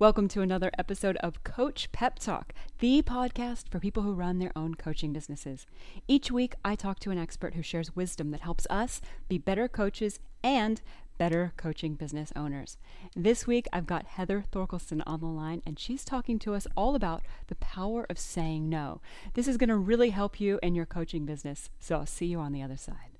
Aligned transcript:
Welcome 0.00 0.26
to 0.30 0.40
another 0.40 0.72
episode 0.76 1.16
of 1.18 1.44
Coach 1.44 1.92
Pep 1.92 2.18
Talk, 2.18 2.52
the 2.80 3.00
podcast 3.02 3.68
for 3.68 3.78
people 3.78 4.02
who 4.02 4.12
run 4.12 4.40
their 4.40 4.50
own 4.56 4.74
coaching 4.74 5.12
businesses. 5.12 5.66
Each 6.08 6.32
week, 6.32 6.56
I 6.64 6.74
talk 6.74 6.98
to 7.00 7.12
an 7.12 7.18
expert 7.18 7.54
who 7.54 7.62
shares 7.62 7.94
wisdom 7.94 8.32
that 8.32 8.40
helps 8.40 8.66
us 8.68 9.00
be 9.28 9.38
better 9.38 9.68
coaches 9.68 10.18
and 10.42 10.82
better 11.16 11.52
coaching 11.56 11.94
business 11.94 12.32
owners. 12.34 12.76
This 13.14 13.46
week, 13.46 13.68
I've 13.72 13.86
got 13.86 14.06
Heather 14.06 14.42
Thorkelson 14.50 15.00
on 15.06 15.20
the 15.20 15.26
line, 15.26 15.62
and 15.64 15.78
she's 15.78 16.04
talking 16.04 16.40
to 16.40 16.54
us 16.54 16.66
all 16.76 16.96
about 16.96 17.22
the 17.46 17.54
power 17.54 18.04
of 18.10 18.18
saying 18.18 18.68
no. 18.68 19.00
This 19.34 19.46
is 19.46 19.56
going 19.56 19.68
to 19.68 19.76
really 19.76 20.10
help 20.10 20.40
you 20.40 20.58
in 20.60 20.74
your 20.74 20.86
coaching 20.86 21.24
business. 21.24 21.70
So 21.78 21.94
I'll 21.94 22.06
see 22.06 22.26
you 22.26 22.40
on 22.40 22.52
the 22.52 22.62
other 22.62 22.76
side. 22.76 23.13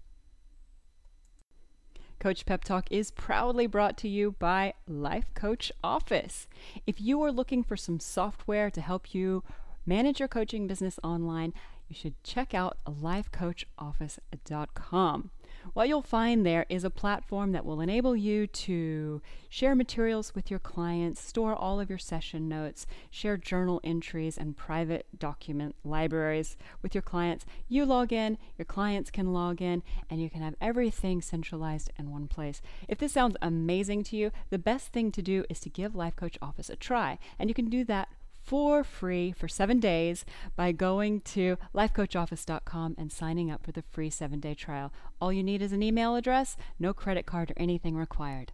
Coach 2.25 2.47
Pep 2.47 2.65
Talk 2.65 2.91
is 2.91 3.11
proudly 3.11 3.67
brought 3.67 3.99
to 3.99 4.09
you 4.09 4.35
by 4.39 4.73
Life 4.89 5.27
Coach 5.35 5.71
Office. 5.85 6.49
If 6.87 6.99
you 6.99 7.23
are 7.23 7.31
looking 7.31 7.63
for 7.63 7.77
some 7.77 8.01
software 8.01 8.71
to 8.71 8.81
help 8.81 9.15
you 9.15 9.45
manage 9.85 10.21
your 10.21 10.29
coaching 10.29 10.67
business 10.67 10.99
online, 11.05 11.53
you 11.87 11.95
should 11.95 12.15
check 12.25 12.55
out 12.55 12.79
lifecoachoffice.com. 12.87 15.31
What 15.73 15.89
you'll 15.89 16.03
find 16.03 16.45
there 16.45 16.67
is 16.69 16.85
a 16.85 16.91
platform 16.91 17.53
that 17.53 17.65
will 17.65 17.81
enable 17.81 18.15
you 18.15 18.47
to 18.47 19.23
share 19.49 19.75
materials 19.75 20.35
with 20.35 20.51
your 20.51 20.61
clients, 20.61 21.21
store 21.21 21.55
all 21.55 21.81
of 21.81 21.89
your 21.89 21.99
session 21.99 22.49
notes, 22.49 22.87
share 23.11 23.37
journal 23.37 23.81
entries 23.83 24.37
and 24.37 24.57
private 24.57 25.07
document 25.19 25.75
libraries 25.83 26.57
with 26.83 26.95
your 26.95 27.03
clients. 27.03 27.47
You 27.69 27.87
log 27.87 28.13
in, 28.13 28.37
your 28.59 28.67
clients 28.67 29.11
can 29.11 29.33
log 29.33 29.63
in, 29.63 29.83
and 30.11 30.21
you 30.21 30.29
can 30.29 30.43
have 30.43 30.55
everything 30.61 31.23
centralized 31.23 31.91
in 31.99 32.11
one 32.11 32.29
place. 32.29 32.61
If 32.87 32.99
this 32.99 33.13
sounds 33.13 33.37
amazing 33.41 34.05
to 34.05 34.17
you, 34.17 34.31
the 34.51 34.59
best 34.59 34.89
thing 34.89 35.11
to 35.13 35.23
do 35.23 35.45
is 35.49 35.61
to 35.61 35.71
give 35.71 35.95
Life 35.95 36.15
Coach 36.15 36.39
Office 36.43 36.69
a 36.69 36.77
try, 36.77 37.19
and 37.39 37.49
you 37.49 37.55
can 37.55 37.71
do 37.71 37.85
that 37.85 38.09
for 38.45 38.85
free 38.85 39.33
for 39.33 39.49
seven 39.49 39.81
days 39.81 40.25
by 40.55 40.71
going 40.71 41.21
to 41.23 41.57
lifecoachoffice.com 41.75 42.95
and 42.99 43.11
signing 43.11 43.51
up 43.51 43.65
for 43.65 43.73
the 43.73 43.85
free 43.91 44.11
seven 44.11 44.39
day 44.39 44.55
trial. 44.55 44.93
All 45.21 45.33
you 45.33 45.43
need 45.43 45.63
is 45.63 45.73
an 45.73 45.83
email 45.83 46.15
address, 46.15 46.57
no 46.79 46.93
credit 46.93 47.25
card 47.25 47.51
or 47.51 47.55
anything 47.57 47.97
required. 47.97 48.53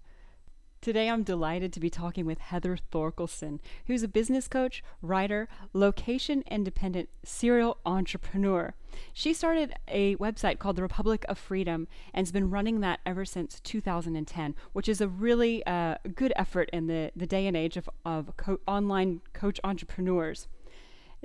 Today, 0.82 1.10
I'm 1.10 1.24
delighted 1.24 1.74
to 1.74 1.80
be 1.80 1.90
talking 1.90 2.24
with 2.24 2.38
Heather 2.38 2.78
Thorkelson, 2.90 3.60
who's 3.86 4.02
a 4.02 4.08
business 4.08 4.48
coach, 4.48 4.82
writer, 5.02 5.46
location 5.74 6.42
independent 6.50 7.10
serial 7.22 7.76
entrepreneur. 7.84 8.72
She 9.12 9.34
started 9.34 9.74
a 9.88 10.16
website 10.16 10.58
called 10.58 10.76
the 10.76 10.82
Republic 10.82 11.26
of 11.28 11.36
Freedom 11.36 11.86
and 12.14 12.26
has 12.26 12.32
been 12.32 12.48
running 12.48 12.80
that 12.80 13.00
ever 13.04 13.26
since 13.26 13.60
2010, 13.60 14.54
which 14.72 14.88
is 14.88 15.02
a 15.02 15.08
really 15.08 15.62
uh, 15.66 15.96
good 16.14 16.32
effort 16.34 16.70
in 16.72 16.86
the, 16.86 17.12
the 17.14 17.26
day 17.26 17.46
and 17.46 17.58
age 17.58 17.76
of, 17.76 17.90
of 18.06 18.34
co- 18.38 18.60
online 18.66 19.20
coach 19.34 19.60
entrepreneurs. 19.62 20.48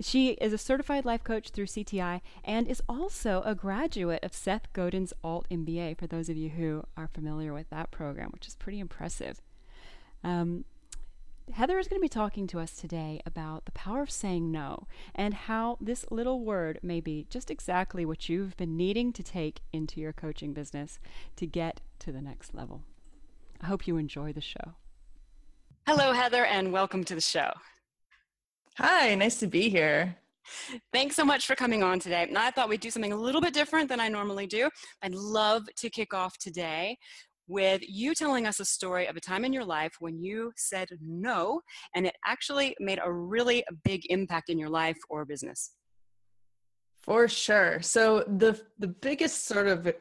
She 0.02 0.32
is 0.32 0.52
a 0.52 0.58
certified 0.58 1.06
life 1.06 1.24
coach 1.24 1.50
through 1.50 1.68
CTI 1.68 2.22
and 2.44 2.68
is 2.68 2.82
also 2.90 3.42
a 3.46 3.56
graduate 3.56 4.24
of 4.24 4.34
Seth 4.34 4.72
Godin's 4.74 5.14
Alt 5.24 5.48
MBA, 5.50 5.98
for 5.98 6.06
those 6.06 6.28
of 6.28 6.36
you 6.36 6.50
who 6.50 6.84
are 6.98 7.08
familiar 7.08 7.54
with 7.54 7.70
that 7.70 7.92
program, 7.92 8.30
which 8.32 8.48
is 8.48 8.56
pretty 8.56 8.80
impressive. 8.80 9.42
Um, 10.24 10.66
Heather 11.54 11.78
is 11.78 11.88
going 11.88 12.00
to 12.00 12.04
be 12.04 12.10
talking 12.10 12.48
to 12.48 12.60
us 12.60 12.76
today 12.76 13.22
about 13.26 13.66
the 13.66 13.72
power 13.72 14.02
of 14.02 14.10
saying 14.10 14.52
no 14.52 14.88
and 15.14 15.34
how 15.34 15.78
this 15.80 16.06
little 16.10 16.44
word 16.44 16.80
may 16.82 17.00
be 17.00 17.28
just 17.30 17.52
exactly 17.52 18.04
what 18.04 18.28
you've 18.28 18.58
been 18.58 18.76
needing 18.76 19.14
to 19.14 19.24
take 19.24 19.62
into 19.72 20.02
your 20.02 20.12
coaching 20.12 20.54
business 20.54 21.00
to 21.36 21.46
get 21.46 21.82
to 22.00 22.12
the 22.12 22.22
next 22.22 22.56
level. 22.56 22.82
I 23.62 23.68
hope 23.68 23.88
you 23.88 23.98
enjoy 23.98 24.34
the 24.34 24.42
show. 24.42 24.74
Hello, 25.86 26.14
Heather, 26.14 26.44
and 26.44 26.74
welcome 26.74 27.04
to 27.06 27.16
the 27.16 27.22
show. 27.22 27.52
Hi, 28.78 29.16
nice 29.16 29.40
to 29.40 29.48
be 29.48 29.70
here. 29.70 30.18
Thanks 30.92 31.16
so 31.16 31.24
much 31.24 31.48
for 31.48 31.56
coming 31.56 31.82
on 31.82 31.98
today. 31.98 32.24
And 32.24 32.38
I 32.38 32.52
thought 32.52 32.68
we'd 32.68 32.82
do 32.82 32.92
something 32.92 33.14
a 33.14 33.18
little 33.18 33.40
bit 33.40 33.54
different 33.54 33.88
than 33.88 34.02
I 34.02 34.10
normally 34.10 34.48
do. 34.48 34.70
I'd 35.02 35.16
love 35.16 35.64
to 35.78 35.90
kick 35.90 36.14
off 36.14 36.38
today 36.38 36.98
with 37.48 37.82
you 37.88 38.14
telling 38.14 38.46
us 38.46 38.60
a 38.60 38.66
story 38.66 39.08
of 39.08 39.16
a 39.16 39.22
time 39.22 39.46
in 39.46 39.54
your 39.54 39.64
life 39.64 39.94
when 40.00 40.20
you 40.20 40.52
said 40.58 40.90
no 41.00 41.62
and 41.96 42.06
it 42.06 42.16
actually 42.26 42.76
made 42.82 43.00
a 43.02 43.10
really 43.10 43.64
big 43.86 44.02
impact 44.10 44.50
in 44.50 44.60
your 44.60 44.70
life 44.70 44.98
or 45.10 45.24
business. 45.24 45.72
For 47.02 47.30
sure. 47.30 47.82
So 47.82 48.26
the 48.28 48.62
the 48.80 48.88
biggest 48.88 49.46
sort 49.46 49.68
of 49.68 49.94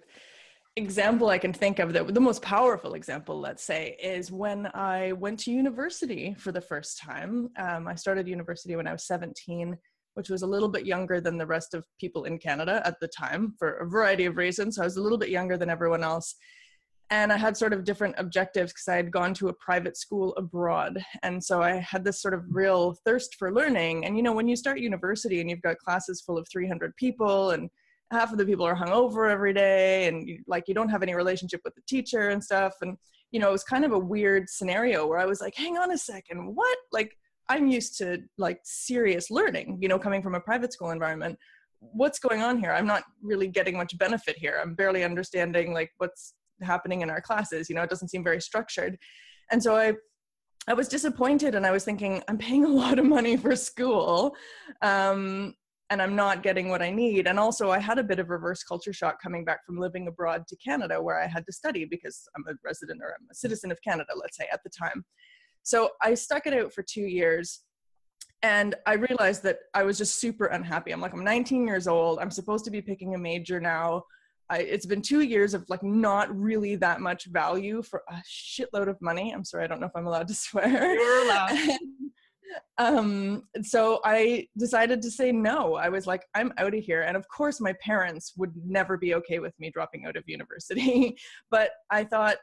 example 0.76 1.28
I 1.28 1.38
can 1.38 1.52
think 1.52 1.78
of 1.78 1.92
that 1.92 2.12
the 2.12 2.20
most 2.20 2.42
powerful 2.42 2.94
example, 2.94 3.38
let's 3.38 3.62
say, 3.62 3.96
is 4.02 4.32
when 4.32 4.68
I 4.74 5.12
went 5.12 5.38
to 5.40 5.52
university 5.52 6.34
for 6.38 6.50
the 6.50 6.60
first 6.60 6.98
time. 6.98 7.50
Um, 7.56 7.86
I 7.86 7.94
started 7.94 8.26
university 8.26 8.74
when 8.74 8.88
I 8.88 8.92
was 8.92 9.06
17, 9.06 9.76
which 10.14 10.30
was 10.30 10.42
a 10.42 10.46
little 10.46 10.68
bit 10.68 10.84
younger 10.84 11.20
than 11.20 11.38
the 11.38 11.46
rest 11.46 11.74
of 11.74 11.86
people 12.00 12.24
in 12.24 12.38
Canada 12.38 12.82
at 12.84 12.98
the 13.00 13.08
time 13.08 13.54
for 13.58 13.74
a 13.74 13.88
variety 13.88 14.24
of 14.24 14.36
reasons. 14.36 14.76
So 14.76 14.82
I 14.82 14.86
was 14.86 14.96
a 14.96 15.02
little 15.02 15.18
bit 15.18 15.28
younger 15.28 15.56
than 15.56 15.70
everyone 15.70 16.02
else. 16.02 16.34
And 17.10 17.32
I 17.32 17.36
had 17.36 17.56
sort 17.56 17.72
of 17.72 17.84
different 17.84 18.16
objectives 18.18 18.72
because 18.72 18.88
I 18.88 18.96
had 18.96 19.12
gone 19.12 19.34
to 19.34 19.48
a 19.48 19.54
private 19.54 19.96
school 19.96 20.34
abroad. 20.36 21.04
And 21.22 21.42
so 21.42 21.62
I 21.62 21.74
had 21.76 22.02
this 22.02 22.20
sort 22.20 22.34
of 22.34 22.42
real 22.48 22.96
thirst 23.04 23.36
for 23.36 23.52
learning. 23.52 24.06
And, 24.06 24.16
you 24.16 24.22
know, 24.22 24.32
when 24.32 24.48
you 24.48 24.56
start 24.56 24.80
university 24.80 25.40
and 25.40 25.48
you've 25.48 25.62
got 25.62 25.78
classes 25.78 26.22
full 26.22 26.38
of 26.38 26.48
300 26.50 26.96
people 26.96 27.50
and 27.50 27.70
half 28.10 28.32
of 28.32 28.38
the 28.38 28.46
people 28.46 28.66
are 28.66 28.76
hungover 28.76 29.30
every 29.30 29.52
day 29.52 30.06
and 30.06 30.28
you, 30.28 30.38
like 30.46 30.64
you 30.68 30.74
don't 30.74 30.88
have 30.88 31.02
any 31.02 31.14
relationship 31.14 31.60
with 31.64 31.74
the 31.74 31.82
teacher 31.88 32.30
and 32.30 32.42
stuff. 32.42 32.74
And 32.82 32.96
you 33.34 33.40
know 33.40 33.48
it 33.48 33.52
was 33.52 33.64
kind 33.64 33.84
of 33.84 33.92
a 33.92 33.98
weird 33.98 34.48
scenario 34.48 35.06
where 35.06 35.18
i 35.18 35.26
was 35.26 35.40
like 35.40 35.54
hang 35.56 35.76
on 35.76 35.90
a 35.90 35.98
second 35.98 36.54
what? 36.54 36.78
Like 36.92 37.10
i'm 37.48 37.66
used 37.66 37.98
to 37.98 38.18
like 38.38 38.60
serious 38.62 39.28
learning 39.28 39.78
you 39.82 39.88
know 39.88 39.98
coming 39.98 40.22
from 40.22 40.36
a 40.36 40.40
private 40.40 40.72
school 40.72 40.90
environment. 40.90 41.36
What's 41.80 42.18
going 42.18 42.40
on 42.40 42.58
here? 42.58 42.72
I'm 42.72 42.86
not 42.86 43.02
really 43.22 43.48
getting 43.48 43.76
much 43.76 43.98
benefit 43.98 44.38
here. 44.38 44.58
I'm 44.62 44.74
barely 44.74 45.04
understanding 45.04 45.74
like 45.74 45.90
what's 45.98 46.32
happening 46.62 47.02
in 47.02 47.10
our 47.10 47.20
classes 47.20 47.68
you 47.68 47.74
know 47.74 47.82
it 47.82 47.90
doesn't 47.90 48.08
seem 48.08 48.24
very 48.24 48.40
structured. 48.40 48.96
And 49.50 49.62
so 49.62 49.76
i 49.76 49.92
I 50.66 50.72
was 50.72 50.88
disappointed 50.88 51.54
and 51.54 51.66
I 51.66 51.72
was 51.72 51.84
thinking, 51.84 52.22
I'm 52.26 52.38
paying 52.38 52.64
a 52.64 52.68
lot 52.68 52.98
of 52.98 53.04
money 53.04 53.36
for 53.36 53.54
school. 53.54 54.34
Um, 54.80 55.54
and 55.94 56.02
I'm 56.02 56.16
not 56.16 56.42
getting 56.42 56.70
what 56.70 56.82
I 56.82 56.90
need. 56.90 57.28
And 57.28 57.38
also, 57.38 57.70
I 57.70 57.78
had 57.78 58.00
a 58.00 58.02
bit 58.02 58.18
of 58.18 58.28
reverse 58.28 58.64
culture 58.64 58.92
shock 58.92 59.22
coming 59.22 59.44
back 59.44 59.64
from 59.64 59.78
living 59.78 60.08
abroad 60.08 60.44
to 60.48 60.56
Canada, 60.56 61.00
where 61.00 61.22
I 61.22 61.28
had 61.28 61.46
to 61.46 61.52
study 61.52 61.84
because 61.84 62.28
I'm 62.34 62.44
a 62.48 62.54
resident 62.64 63.00
or 63.00 63.14
I'm 63.16 63.28
a 63.30 63.34
citizen 63.34 63.70
of 63.70 63.80
Canada, 63.80 64.10
let's 64.20 64.36
say, 64.36 64.48
at 64.52 64.58
the 64.64 64.70
time. 64.70 65.04
So 65.62 65.90
I 66.02 66.14
stuck 66.14 66.48
it 66.48 66.52
out 66.52 66.72
for 66.72 66.82
two 66.82 67.04
years. 67.04 67.60
And 68.42 68.74
I 68.86 68.94
realized 68.94 69.44
that 69.44 69.58
I 69.72 69.84
was 69.84 69.96
just 69.96 70.16
super 70.16 70.46
unhappy. 70.46 70.90
I'm 70.90 71.00
like, 71.00 71.12
I'm 71.12 71.22
19 71.22 71.64
years 71.64 71.86
old. 71.86 72.18
I'm 72.18 72.32
supposed 72.32 72.64
to 72.64 72.72
be 72.72 72.82
picking 72.82 73.14
a 73.14 73.18
major 73.18 73.60
now. 73.60 74.02
I, 74.50 74.58
it's 74.58 74.86
been 74.86 75.00
two 75.00 75.20
years 75.20 75.54
of 75.54 75.64
like 75.70 75.84
not 75.84 76.28
really 76.36 76.74
that 76.74 77.00
much 77.00 77.26
value 77.26 77.82
for 77.82 78.02
a 78.10 78.16
shitload 78.28 78.88
of 78.88 79.00
money. 79.00 79.30
I'm 79.30 79.44
sorry, 79.44 79.62
I 79.62 79.68
don't 79.68 79.78
know 79.78 79.86
if 79.86 79.94
I'm 79.94 80.08
allowed 80.08 80.26
to 80.26 80.34
swear. 80.46 80.92
You're 80.92 81.24
allowed. 81.24 81.56
Um 82.78 83.42
so 83.62 84.00
i 84.04 84.46
decided 84.58 85.00
to 85.02 85.10
say 85.10 85.32
no. 85.32 85.74
I 85.74 85.88
was 85.88 86.06
like 86.06 86.24
i'm 86.34 86.52
out 86.58 86.74
of 86.74 86.82
here. 86.82 87.02
And 87.02 87.16
of 87.16 87.26
course 87.28 87.60
my 87.60 87.74
parents 87.82 88.32
would 88.36 88.52
never 88.64 88.96
be 88.96 89.14
okay 89.14 89.38
with 89.38 89.54
me 89.58 89.70
dropping 89.70 90.06
out 90.06 90.16
of 90.16 90.24
university. 90.26 91.16
But 91.50 91.70
i 91.90 92.04
thought 92.04 92.36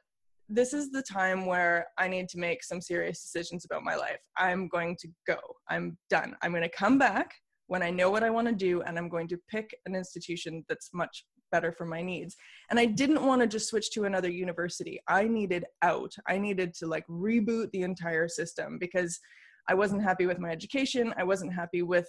this 0.50 0.74
is 0.74 0.92
the 0.92 1.04
time 1.04 1.46
where 1.46 1.88
i 1.98 2.08
need 2.08 2.28
to 2.30 2.38
make 2.38 2.64
some 2.64 2.82
serious 2.82 3.22
decisions 3.22 3.66
about 3.66 3.84
my 3.84 3.96
life. 3.96 4.20
I'm 4.38 4.68
going 4.68 4.98
to 4.98 5.08
go. 5.28 5.38
I'm 5.70 5.98
done. 6.10 6.36
I'm 6.42 6.52
going 6.52 6.64
to 6.64 6.70
come 6.70 6.98
back 6.98 7.34
when 7.68 7.82
i 7.82 7.90
know 7.90 8.10
what 8.10 8.24
i 8.24 8.30
want 8.30 8.48
to 8.48 8.54
do 8.54 8.82
and 8.82 8.98
i'm 8.98 9.08
going 9.08 9.30
to 9.30 9.40
pick 9.50 9.70
an 9.86 9.96
institution 9.96 10.66
that's 10.68 10.90
much 10.94 11.26
better 11.54 11.72
for 11.72 11.86
my 11.86 12.02
needs. 12.02 12.36
And 12.70 12.80
i 12.80 12.86
didn't 12.86 13.26
want 13.26 13.42
to 13.42 13.48
just 13.48 13.70
switch 13.70 13.92
to 13.92 14.06
another 14.06 14.30
university. 14.30 15.00
I 15.08 15.24
needed 15.28 15.66
out. 15.82 16.14
I 16.28 16.38
needed 16.38 16.74
to 16.76 16.88
like 16.88 17.06
reboot 17.08 17.72
the 17.72 17.84
entire 17.84 18.28
system 18.28 18.78
because 18.80 19.20
I 19.68 19.74
wasn't 19.74 20.04
happy 20.04 20.26
with 20.26 20.40
my 20.40 20.50
education. 20.50 21.14
I 21.18 21.24
wasn't 21.24 21.54
happy 21.54 21.82
with 21.82 22.08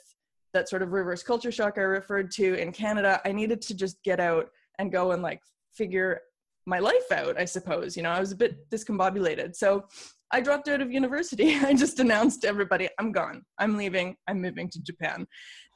that 0.53 0.69
sort 0.69 0.83
of 0.83 0.93
reverse 0.93 1.23
culture 1.23 1.53
shock 1.53 1.79
I 1.79 1.83
referred 1.83 2.31
to 2.33 2.55
in 2.55 2.73
Canada. 2.73 3.21
I 3.25 3.33
needed 3.33 3.63
to 3.63 3.75
just 3.75 4.03
get 4.03 4.21
out 4.21 4.49
and 4.79 4.93
go 4.93 5.13
and 5.13 5.23
like 5.23 5.41
figure 5.75 6.21
my 6.67 6.79
life 6.79 7.11
out, 7.13 7.39
I 7.39 7.45
suppose. 7.45 7.97
You 7.97 8.03
know, 8.03 8.11
I 8.11 8.21
was 8.21 8.33
a 8.33 8.37
bit 8.37 8.69
discombobulated. 8.71 9.57
So 9.57 9.85
I 10.31 10.41
dropped 10.41 10.69
out 10.69 10.81
of 10.81 10.93
university. 10.93 11.57
I 11.63 11.75
just 11.75 11.99
announced 12.01 12.43
to 12.43 12.49
everybody, 12.49 12.89
I'm 12.99 13.13
gone. 13.13 13.43
I'm 13.59 13.77
leaving. 13.77 14.17
I'm 14.29 14.41
moving 14.41 14.69
to 14.71 14.83
Japan. 14.83 15.27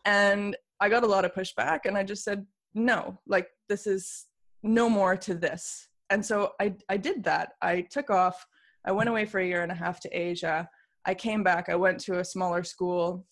And 0.05 0.57
I 0.81 0.89
got 0.89 1.05
a 1.05 1.09
lot 1.09 1.25
of 1.25 1.35
pushback 1.35 1.81
and 1.85 1.97
I 1.97 2.05
just 2.05 2.23
said, 2.23 2.47
no, 2.75 3.19
like 3.27 3.49
this 3.69 3.87
is 3.87 4.27
no 4.63 4.89
more 4.89 5.17
to 5.17 5.35
this. 5.35 5.89
And 6.11 6.25
so 6.25 6.53
I, 6.61 6.75
I 6.89 6.97
did 6.97 7.25
that. 7.25 7.53
I 7.63 7.81
took 7.81 8.11
off. 8.11 8.47
I 8.85 8.93
went 8.93 9.09
away 9.09 9.25
for 9.25 9.41
a 9.41 9.47
year 9.47 9.63
and 9.63 9.73
a 9.73 9.75
half 9.75 9.99
to 10.01 10.09
Asia. 10.11 10.69
I 11.07 11.15
came 11.15 11.43
back, 11.43 11.69
I 11.69 11.77
went 11.77 12.01
to 12.01 12.19
a 12.19 12.25
smaller 12.25 12.65
school 12.65 13.25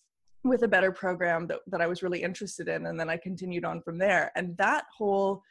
with 0.43 0.63
a 0.63 0.67
better 0.67 0.91
program 0.91 1.47
that, 1.47 1.59
that 1.67 1.81
I 1.81 1.87
was 1.87 2.01
really 2.01 2.23
interested 2.23 2.67
in. 2.67 2.85
And 2.85 2.99
then 2.99 3.09
I 3.09 3.17
continued 3.17 3.65
on 3.65 3.81
from 3.81 3.97
there. 3.97 4.31
And 4.35 4.55
that 4.57 4.85
whole 4.95 5.41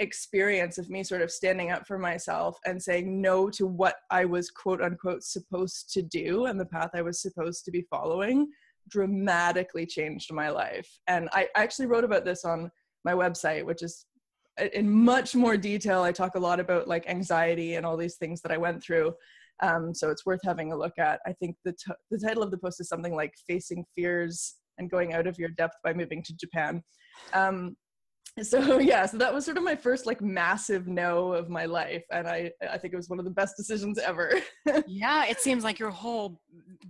experience 0.00 0.78
of 0.78 0.90
me 0.90 1.02
sort 1.04 1.22
of 1.22 1.30
standing 1.30 1.70
up 1.70 1.86
for 1.86 1.98
myself 1.98 2.58
and 2.66 2.82
saying 2.82 3.20
no 3.20 3.50
to 3.50 3.66
what 3.66 3.96
I 4.10 4.24
was 4.24 4.50
quote 4.50 4.80
unquote 4.80 5.22
supposed 5.22 5.92
to 5.92 6.02
do 6.02 6.46
and 6.46 6.58
the 6.58 6.64
path 6.64 6.90
I 6.94 7.02
was 7.02 7.20
supposed 7.20 7.64
to 7.66 7.70
be 7.70 7.82
following 7.82 8.48
dramatically 8.88 9.86
changed 9.86 10.32
my 10.32 10.48
life. 10.48 10.88
And 11.06 11.28
I 11.32 11.48
actually 11.54 11.86
wrote 11.86 12.04
about 12.04 12.24
this 12.24 12.44
on 12.44 12.70
my 13.04 13.12
website, 13.12 13.64
which 13.64 13.82
is 13.82 14.06
in 14.72 14.90
much 14.90 15.34
more 15.34 15.56
detail. 15.56 16.02
I 16.02 16.12
talk 16.12 16.34
a 16.34 16.40
lot 16.40 16.60
about 16.60 16.88
like 16.88 17.08
anxiety 17.08 17.74
and 17.74 17.86
all 17.86 17.96
these 17.96 18.16
things 18.16 18.40
that 18.42 18.52
I 18.52 18.56
went 18.56 18.82
through. 18.82 19.14
Um, 19.62 19.94
so 19.94 20.10
it's 20.10 20.24
worth 20.24 20.40
having 20.44 20.72
a 20.72 20.76
look 20.76 20.98
at. 20.98 21.20
I 21.26 21.32
think 21.34 21.56
the, 21.64 21.72
t- 21.72 21.92
the 22.10 22.18
title 22.18 22.42
of 22.42 22.50
the 22.50 22.58
post 22.58 22.80
is 22.80 22.88
something 22.88 23.14
like 23.14 23.32
Facing 23.46 23.84
Fears 23.94 24.54
and 24.78 24.90
Going 24.90 25.12
Out 25.12 25.26
of 25.26 25.38
Your 25.38 25.50
Depth 25.50 25.74
by 25.84 25.92
Moving 25.92 26.22
to 26.22 26.34
Japan. 26.34 26.82
Um, 27.34 27.76
so 28.42 28.78
yeah 28.78 29.06
so 29.06 29.16
that 29.16 29.32
was 29.32 29.44
sort 29.44 29.56
of 29.56 29.62
my 29.62 29.76
first 29.76 30.06
like 30.06 30.20
massive 30.20 30.86
no 30.86 31.32
of 31.32 31.48
my 31.48 31.64
life 31.64 32.04
and 32.12 32.28
i 32.28 32.50
i 32.70 32.78
think 32.78 32.92
it 32.92 32.96
was 32.96 33.08
one 33.08 33.18
of 33.18 33.24
the 33.24 33.30
best 33.30 33.56
decisions 33.56 33.98
ever 33.98 34.32
yeah 34.86 35.24
it 35.26 35.40
seems 35.40 35.64
like 35.64 35.78
your 35.78 35.90
whole 35.90 36.40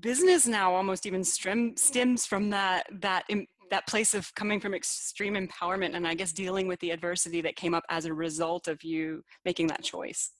business 0.01 0.47
now 0.47 0.75
almost 0.75 1.07
even 1.07 1.25
stem, 1.25 1.77
stems 1.77 2.27
from 2.27 2.51
that 2.51 2.85
that 3.01 3.25
that 3.71 3.87
place 3.87 4.15
of 4.15 4.33
coming 4.35 4.61
from 4.61 4.75
extreme 4.75 5.35
empowerment 5.35 5.95
and 5.95 6.07
i 6.07 6.15
guess 6.15 6.33
dealing 6.33 6.67
with 6.67 6.79
the 6.81 6.91
adversity 6.91 7.41
that 7.41 7.57
came 7.57 7.75
up 7.75 7.85
as 7.89 8.05
a 8.05 8.13
result 8.13 8.69
of 8.69 8.83
you 8.83 9.23
making 9.45 9.67
that 9.67 9.83
choice 9.83 10.33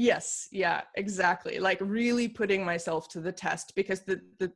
yes 0.00 0.48
yeah 0.50 0.80
exactly 0.96 1.58
like 1.58 1.78
really 1.80 2.26
putting 2.26 2.64
myself 2.64 3.06
to 3.06 3.20
the 3.20 3.30
test 3.32 3.74
because 3.74 4.00
the 4.00 4.18
the 4.38 4.50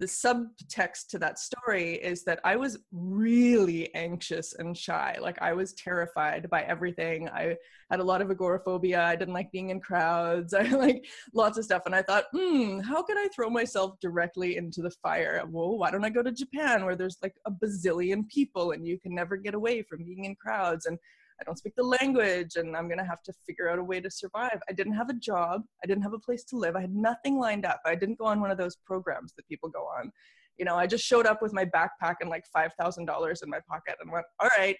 the 0.00 0.06
subtext 0.06 1.06
to 1.08 1.18
that 1.18 1.38
story 1.38 1.94
is 1.94 2.24
that 2.24 2.40
I 2.44 2.56
was 2.56 2.78
really 2.90 3.94
anxious 3.94 4.54
and 4.54 4.76
shy. 4.76 5.16
Like 5.20 5.40
I 5.40 5.52
was 5.52 5.72
terrified 5.74 6.50
by 6.50 6.62
everything. 6.62 7.28
I 7.28 7.56
had 7.90 8.00
a 8.00 8.04
lot 8.04 8.20
of 8.20 8.30
agoraphobia. 8.30 9.04
I 9.04 9.14
didn't 9.14 9.34
like 9.34 9.52
being 9.52 9.70
in 9.70 9.80
crowds. 9.80 10.52
I 10.62 10.64
like 10.64 11.06
lots 11.32 11.58
of 11.58 11.64
stuff. 11.64 11.82
And 11.86 11.94
I 11.94 12.02
thought, 12.02 12.24
hmm, 12.32 12.80
how 12.80 13.02
could 13.02 13.16
I 13.16 13.28
throw 13.28 13.48
myself 13.48 14.00
directly 14.00 14.56
into 14.56 14.82
the 14.82 14.90
fire? 14.90 15.40
Well, 15.48 15.78
why 15.78 15.92
don't 15.92 16.04
I 16.04 16.10
go 16.10 16.22
to 16.22 16.32
Japan 16.32 16.84
where 16.84 16.96
there's 16.96 17.18
like 17.22 17.36
a 17.46 17.52
bazillion 17.52 18.28
people 18.28 18.72
and 18.72 18.84
you 18.84 18.98
can 18.98 19.14
never 19.14 19.36
get 19.36 19.54
away 19.54 19.82
from 19.82 20.02
being 20.04 20.24
in 20.24 20.34
crowds 20.34 20.86
and 20.86 20.98
I 21.40 21.44
don't 21.44 21.58
speak 21.58 21.74
the 21.76 21.82
language 21.82 22.56
and 22.56 22.76
I'm 22.76 22.86
going 22.86 22.98
to 22.98 23.04
have 23.04 23.22
to 23.24 23.32
figure 23.46 23.68
out 23.68 23.78
a 23.78 23.84
way 23.84 24.00
to 24.00 24.10
survive. 24.10 24.60
I 24.68 24.72
didn't 24.72 24.94
have 24.94 25.08
a 25.08 25.14
job. 25.14 25.62
I 25.82 25.86
didn't 25.86 26.02
have 26.02 26.12
a 26.12 26.18
place 26.18 26.44
to 26.44 26.56
live. 26.56 26.76
I 26.76 26.82
had 26.82 26.94
nothing 26.94 27.38
lined 27.38 27.66
up. 27.66 27.80
I 27.84 27.94
didn't 27.94 28.18
go 28.18 28.26
on 28.26 28.40
one 28.40 28.50
of 28.50 28.58
those 28.58 28.76
programs 28.86 29.32
that 29.36 29.46
people 29.48 29.68
go 29.68 29.86
on. 29.98 30.12
You 30.58 30.64
know, 30.64 30.76
I 30.76 30.86
just 30.86 31.04
showed 31.04 31.26
up 31.26 31.42
with 31.42 31.52
my 31.52 31.64
backpack 31.64 32.16
and 32.20 32.30
like 32.30 32.44
$5,000 32.56 33.42
in 33.42 33.50
my 33.50 33.60
pocket 33.68 33.96
and 34.00 34.12
went, 34.12 34.24
all 34.38 34.48
right, 34.56 34.76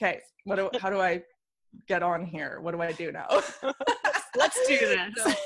okay, 0.00 0.20
what 0.44 0.56
do, 0.56 0.70
how 0.78 0.90
do 0.90 1.00
I 1.00 1.22
get 1.88 2.02
on 2.02 2.24
here? 2.24 2.60
What 2.60 2.72
do 2.72 2.80
I 2.80 2.92
do 2.92 3.10
now? 3.10 3.26
Let's 4.36 4.66
do 4.66 4.78
this. 4.78 5.36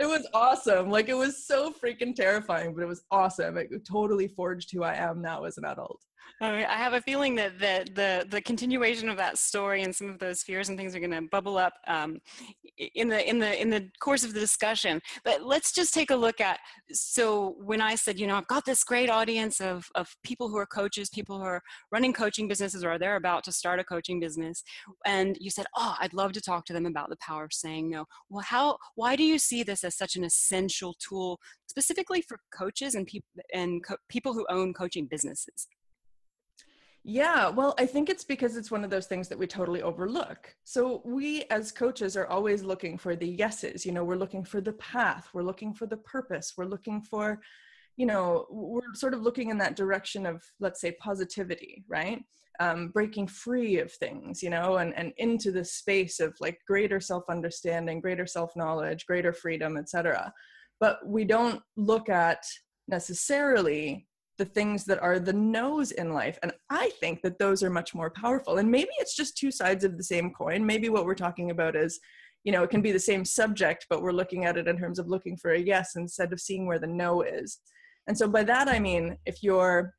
it 0.00 0.06
was 0.06 0.26
awesome. 0.34 0.90
Like 0.90 1.08
it 1.08 1.14
was 1.14 1.46
so 1.46 1.72
freaking 1.72 2.14
terrifying, 2.14 2.74
but 2.74 2.82
it 2.82 2.88
was 2.88 3.02
awesome. 3.10 3.56
It 3.56 3.70
totally 3.86 4.28
forged 4.28 4.70
who 4.72 4.82
I 4.82 4.94
am 4.94 5.22
now 5.22 5.44
as 5.44 5.58
an 5.58 5.64
adult. 5.64 6.00
I 6.42 6.76
have 6.76 6.94
a 6.94 7.02
feeling 7.02 7.34
that 7.34 7.58
the, 7.58 8.26
the, 8.30 8.40
continuation 8.40 9.10
of 9.10 9.18
that 9.18 9.36
story 9.36 9.82
and 9.82 9.94
some 9.94 10.08
of 10.08 10.18
those 10.18 10.42
fears 10.42 10.70
and 10.70 10.78
things 10.78 10.96
are 10.96 10.98
going 10.98 11.10
to 11.10 11.28
bubble 11.30 11.58
up 11.58 11.74
um, 11.86 12.18
in 12.94 13.08
the 13.08 13.28
in 13.28 13.38
the 13.38 13.60
in 13.60 13.68
the 13.68 13.90
course 14.00 14.24
of 14.24 14.32
the 14.32 14.40
discussion. 14.40 15.02
But 15.22 15.42
let's 15.42 15.70
just 15.70 15.92
take 15.92 16.10
a 16.10 16.16
look 16.16 16.40
at. 16.40 16.58
So 16.92 17.56
when 17.62 17.82
I 17.82 17.94
said, 17.94 18.18
you 18.18 18.26
know, 18.26 18.36
I've 18.36 18.46
got 18.46 18.64
this 18.64 18.84
great 18.84 19.10
audience 19.10 19.60
of 19.60 19.86
of 19.94 20.08
people 20.24 20.48
who 20.48 20.56
are 20.56 20.66
coaches, 20.66 21.10
people 21.10 21.38
who 21.38 21.44
are 21.44 21.62
running 21.92 22.14
coaching 22.14 22.48
businesses 22.48 22.84
or 22.84 22.98
they're 22.98 23.16
about 23.16 23.44
to 23.44 23.52
start 23.52 23.78
a 23.78 23.84
coaching 23.84 24.18
business, 24.18 24.62
and 25.04 25.36
you 25.40 25.50
said, 25.50 25.66
oh, 25.76 25.94
I'd 26.00 26.14
love 26.14 26.32
to 26.32 26.40
talk 26.40 26.64
to 26.66 26.72
them 26.72 26.86
about 26.86 27.10
the 27.10 27.18
power 27.20 27.44
of 27.44 27.52
saying 27.52 27.90
no. 27.90 28.06
Well, 28.30 28.44
how? 28.46 28.78
Why 28.94 29.14
do 29.14 29.24
you 29.24 29.38
see 29.38 29.62
this 29.62 29.84
as 29.84 29.94
such 29.94 30.16
an 30.16 30.24
essential 30.24 30.94
tool, 31.06 31.38
specifically 31.66 32.22
for 32.22 32.38
coaches 32.50 32.94
and 32.94 33.06
people 33.06 33.28
and 33.52 33.84
co- 33.84 33.96
people 34.08 34.32
who 34.32 34.46
own 34.48 34.72
coaching 34.72 35.06
businesses? 35.06 35.68
Yeah, 37.02 37.48
well, 37.48 37.74
I 37.78 37.86
think 37.86 38.10
it's 38.10 38.24
because 38.24 38.56
it's 38.56 38.70
one 38.70 38.84
of 38.84 38.90
those 38.90 39.06
things 39.06 39.28
that 39.28 39.38
we 39.38 39.46
totally 39.46 39.80
overlook. 39.80 40.54
So, 40.64 41.00
we 41.04 41.44
as 41.50 41.72
coaches 41.72 42.14
are 42.16 42.26
always 42.26 42.62
looking 42.62 42.98
for 42.98 43.16
the 43.16 43.26
yeses. 43.28 43.86
You 43.86 43.92
know, 43.92 44.04
we're 44.04 44.16
looking 44.16 44.44
for 44.44 44.60
the 44.60 44.74
path, 44.74 45.28
we're 45.32 45.42
looking 45.42 45.72
for 45.72 45.86
the 45.86 45.96
purpose, 45.96 46.54
we're 46.58 46.66
looking 46.66 47.00
for, 47.00 47.40
you 47.96 48.04
know, 48.04 48.46
we're 48.50 48.94
sort 48.94 49.14
of 49.14 49.22
looking 49.22 49.48
in 49.48 49.56
that 49.58 49.76
direction 49.76 50.26
of, 50.26 50.42
let's 50.60 50.80
say, 50.80 50.92
positivity, 51.00 51.84
right? 51.88 52.22
Um, 52.60 52.88
breaking 52.88 53.28
free 53.28 53.78
of 53.78 53.90
things, 53.90 54.42
you 54.42 54.50
know, 54.50 54.76
and, 54.76 54.92
and 54.94 55.14
into 55.16 55.50
the 55.52 55.64
space 55.64 56.20
of 56.20 56.34
like 56.38 56.58
greater 56.66 57.00
self 57.00 57.24
understanding, 57.30 58.02
greater 58.02 58.26
self 58.26 58.54
knowledge, 58.56 59.06
greater 59.06 59.32
freedom, 59.32 59.78
etc. 59.78 60.30
But 60.78 60.98
we 61.06 61.24
don't 61.24 61.62
look 61.76 62.10
at 62.10 62.44
necessarily 62.88 64.06
the 64.40 64.46
things 64.46 64.86
that 64.86 65.02
are 65.02 65.18
the 65.18 65.34
no's 65.34 65.90
in 65.90 66.14
life. 66.14 66.38
And 66.42 66.50
I 66.70 66.88
think 66.98 67.20
that 67.20 67.38
those 67.38 67.62
are 67.62 67.68
much 67.68 67.94
more 67.94 68.08
powerful. 68.08 68.56
And 68.56 68.70
maybe 68.70 68.88
it's 68.96 69.14
just 69.14 69.36
two 69.36 69.50
sides 69.50 69.84
of 69.84 69.98
the 69.98 70.02
same 70.02 70.32
coin. 70.32 70.64
Maybe 70.64 70.88
what 70.88 71.04
we're 71.04 71.14
talking 71.14 71.50
about 71.50 71.76
is, 71.76 72.00
you 72.42 72.50
know, 72.50 72.62
it 72.62 72.70
can 72.70 72.80
be 72.80 72.90
the 72.90 72.98
same 72.98 73.22
subject, 73.22 73.84
but 73.90 74.02
we're 74.02 74.12
looking 74.12 74.46
at 74.46 74.56
it 74.56 74.66
in 74.66 74.78
terms 74.78 74.98
of 74.98 75.08
looking 75.08 75.36
for 75.36 75.50
a 75.50 75.58
yes 75.58 75.90
instead 75.94 76.32
of 76.32 76.40
seeing 76.40 76.66
where 76.66 76.78
the 76.78 76.86
no 76.86 77.20
is. 77.20 77.58
And 78.06 78.16
so 78.16 78.26
by 78.26 78.42
that, 78.44 78.66
I 78.66 78.78
mean, 78.78 79.18
if 79.26 79.42
you're, 79.42 79.92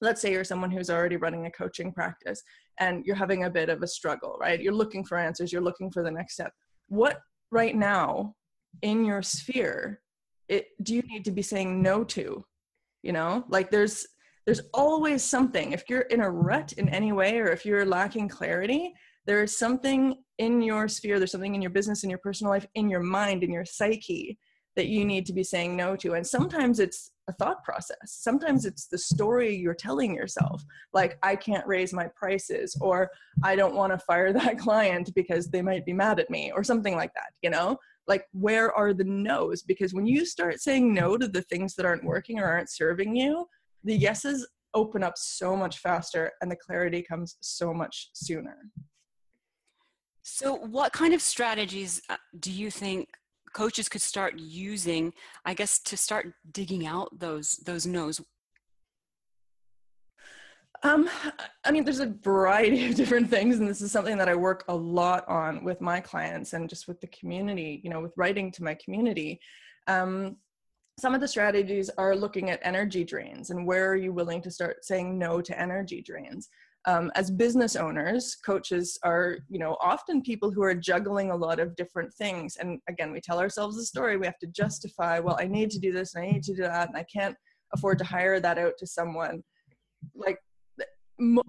let's 0.00 0.22
say 0.22 0.32
you're 0.32 0.42
someone 0.42 0.70
who's 0.70 0.88
already 0.88 1.18
running 1.18 1.44
a 1.44 1.50
coaching 1.50 1.92
practice 1.92 2.42
and 2.80 3.04
you're 3.04 3.14
having 3.14 3.44
a 3.44 3.50
bit 3.50 3.68
of 3.68 3.82
a 3.82 3.86
struggle, 3.86 4.38
right? 4.40 4.58
You're 4.58 4.72
looking 4.72 5.04
for 5.04 5.18
answers, 5.18 5.52
you're 5.52 5.60
looking 5.60 5.90
for 5.90 6.02
the 6.02 6.10
next 6.10 6.32
step. 6.32 6.54
What 6.88 7.20
right 7.50 7.76
now 7.76 8.36
in 8.80 9.04
your 9.04 9.20
sphere 9.20 10.00
it, 10.48 10.68
do 10.82 10.94
you 10.94 11.02
need 11.02 11.26
to 11.26 11.30
be 11.30 11.42
saying 11.42 11.82
no 11.82 12.04
to 12.04 12.42
you 13.02 13.12
know? 13.12 13.44
Like 13.48 13.70
there's 13.70 14.06
there's 14.44 14.62
always 14.74 15.22
something. 15.22 15.72
If 15.72 15.84
you're 15.88 16.00
in 16.00 16.20
a 16.20 16.30
rut 16.30 16.72
in 16.72 16.88
any 16.88 17.12
way 17.12 17.38
or 17.38 17.48
if 17.48 17.64
you're 17.64 17.86
lacking 17.86 18.28
clarity 18.28 18.92
there 19.24 19.42
is 19.42 19.56
something 19.56 20.16
in 20.38 20.60
your 20.60 20.88
sphere 20.88 21.18
there's 21.18 21.30
something 21.30 21.54
in 21.54 21.62
your 21.62 21.70
business 21.70 22.02
in 22.02 22.10
your 22.10 22.18
personal 22.18 22.52
life 22.52 22.66
in 22.74 22.88
your 22.88 23.02
mind 23.02 23.44
in 23.44 23.52
your 23.52 23.64
psyche 23.64 24.36
that 24.74 24.86
you 24.86 25.04
need 25.04 25.26
to 25.26 25.32
be 25.32 25.44
saying 25.44 25.76
no 25.76 25.94
to. 25.96 26.14
And 26.14 26.26
sometimes 26.26 26.80
it's 26.80 27.12
a 27.28 27.32
thought 27.32 27.62
process. 27.62 27.96
Sometimes 28.06 28.64
it's 28.64 28.86
the 28.86 28.98
story 28.98 29.54
you're 29.54 29.74
telling 29.74 30.14
yourself 30.14 30.64
like 30.92 31.18
i 31.22 31.36
can't 31.36 31.66
raise 31.66 31.92
my 31.92 32.08
prices 32.16 32.76
or 32.80 33.10
i 33.44 33.54
don't 33.54 33.74
want 33.74 33.92
to 33.92 33.98
fire 33.98 34.32
that 34.32 34.58
client 34.58 35.10
because 35.14 35.48
they 35.48 35.62
might 35.62 35.84
be 35.84 35.92
mad 35.92 36.18
at 36.18 36.30
me 36.30 36.52
or 36.54 36.64
something 36.64 36.96
like 36.96 37.12
that 37.14 37.30
you 37.42 37.50
know 37.50 37.76
like 38.08 38.24
where 38.32 38.72
are 38.72 38.92
the 38.92 39.04
no's? 39.04 39.62
Because 39.62 39.94
when 39.94 40.06
you 40.06 40.26
start 40.26 40.60
saying 40.60 40.92
no 40.92 41.16
to 41.16 41.28
the 41.28 41.42
things 41.42 41.74
that 41.74 41.86
aren't 41.86 42.04
working 42.04 42.38
or 42.38 42.46
aren't 42.46 42.70
serving 42.70 43.16
you 43.16 43.46
the 43.84 43.94
yeses 43.94 44.46
open 44.74 45.02
up 45.02 45.14
so 45.16 45.56
much 45.56 45.78
faster 45.78 46.32
and 46.40 46.50
the 46.50 46.56
clarity 46.56 47.02
comes 47.02 47.36
so 47.40 47.74
much 47.74 48.10
sooner. 48.14 48.56
So 50.22 50.54
what 50.54 50.92
kind 50.92 51.14
of 51.14 51.20
strategies 51.20 52.00
uh, 52.08 52.16
do 52.38 52.50
you 52.50 52.70
think 52.70 53.08
coaches 53.52 53.86
could 53.86 54.00
start 54.00 54.38
using 54.38 55.12
i 55.44 55.52
guess 55.52 55.78
to 55.78 55.94
start 55.94 56.32
digging 56.52 56.86
out 56.86 57.10
those 57.18 57.56
those 57.66 57.86
no's 57.86 58.18
um, 60.84 61.08
I 61.64 61.70
mean, 61.70 61.84
there's 61.84 62.00
a 62.00 62.14
variety 62.22 62.86
of 62.86 62.94
different 62.96 63.30
things, 63.30 63.58
and 63.58 63.68
this 63.68 63.80
is 63.80 63.92
something 63.92 64.18
that 64.18 64.28
I 64.28 64.34
work 64.34 64.64
a 64.68 64.74
lot 64.74 65.28
on 65.28 65.64
with 65.64 65.80
my 65.80 66.00
clients 66.00 66.52
and 66.52 66.68
just 66.68 66.88
with 66.88 67.00
the 67.00 67.06
community, 67.08 67.80
you 67.84 67.90
know, 67.90 68.00
with 68.00 68.12
writing 68.16 68.50
to 68.52 68.64
my 68.64 68.74
community. 68.74 69.40
Um, 69.86 70.36
some 70.98 71.14
of 71.14 71.20
the 71.20 71.28
strategies 71.28 71.88
are 71.98 72.14
looking 72.14 72.50
at 72.50 72.60
energy 72.62 73.02
drains 73.02 73.50
and 73.50 73.66
where 73.66 73.88
are 73.90 73.96
you 73.96 74.12
willing 74.12 74.42
to 74.42 74.50
start 74.50 74.84
saying 74.84 75.18
no 75.18 75.40
to 75.40 75.58
energy 75.58 76.02
drains. 76.02 76.48
Um, 76.84 77.12
as 77.14 77.30
business 77.30 77.76
owners, 77.76 78.36
coaches 78.44 78.98
are, 79.04 79.38
you 79.48 79.58
know, 79.58 79.76
often 79.80 80.20
people 80.20 80.50
who 80.50 80.62
are 80.62 80.74
juggling 80.74 81.30
a 81.30 81.36
lot 81.36 81.60
of 81.60 81.76
different 81.76 82.12
things. 82.12 82.56
And 82.56 82.80
again, 82.88 83.12
we 83.12 83.20
tell 83.20 83.38
ourselves 83.38 83.78
a 83.78 83.84
story. 83.84 84.16
We 84.16 84.26
have 84.26 84.38
to 84.40 84.48
justify, 84.48 85.20
well, 85.20 85.36
I 85.40 85.46
need 85.46 85.70
to 85.70 85.78
do 85.78 85.92
this 85.92 86.14
and 86.14 86.24
I 86.24 86.30
need 86.32 86.42
to 86.42 86.54
do 86.54 86.62
that, 86.62 86.88
and 86.88 86.96
I 86.96 87.04
can't 87.04 87.36
afford 87.72 87.98
to 87.98 88.04
hire 88.04 88.40
that 88.40 88.58
out 88.58 88.74
to 88.78 88.86
someone. 88.86 89.44
Like 90.14 90.38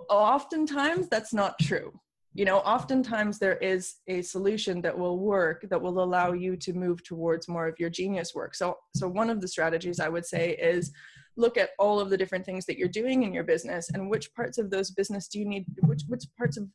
oftentimes 0.10 1.08
that's 1.10 1.34
not 1.34 1.60
true. 1.60 2.00
You 2.36 2.46
know 2.46 2.60
oftentimes 2.60 3.38
there 3.38 3.58
is 3.58 3.96
a 4.08 4.22
solution 4.24 4.82
that 4.82 4.98
will 4.98 5.20
work 5.20 5.65
that 5.70 5.82
will 5.82 6.03
allow 6.03 6.32
you 6.32 6.58
to 6.58 6.74
move 6.74 7.03
towards 7.03 7.48
more 7.48 7.67
of 7.67 7.79
your 7.79 7.91
genius 7.91 8.34
work. 8.34 8.55
So 8.55 8.77
so 8.96 9.08
one 9.08 9.29
of 9.29 9.39
the 9.39 9.48
strategies 9.48 10.00
i 10.00 10.10
would 10.10 10.25
say 10.25 10.51
is 10.51 10.91
look 11.36 11.58
at 11.58 11.72
all 11.79 12.00
of 12.00 12.10
the 12.10 12.17
different 12.17 12.46
things 12.46 12.65
that 12.65 12.77
you're 12.77 12.88
doing 12.88 13.24
in 13.24 13.34
your 13.34 13.43
business 13.43 13.89
and 13.93 14.10
which 14.10 14.34
parts 14.34 14.58
of 14.58 14.70
those 14.70 14.91
business 14.91 15.27
do 15.27 15.39
you 15.39 15.46
need 15.46 15.65
which 15.82 16.03
which 16.08 16.25
parts 16.38 16.58
of 16.58 16.67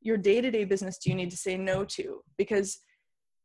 your 0.00 0.16
day-to-day 0.16 0.64
business 0.64 0.98
do 0.98 1.10
you 1.10 1.16
need 1.16 1.30
to 1.30 1.36
say 1.36 1.56
no 1.56 1.82
to? 1.82 2.20
Because 2.36 2.78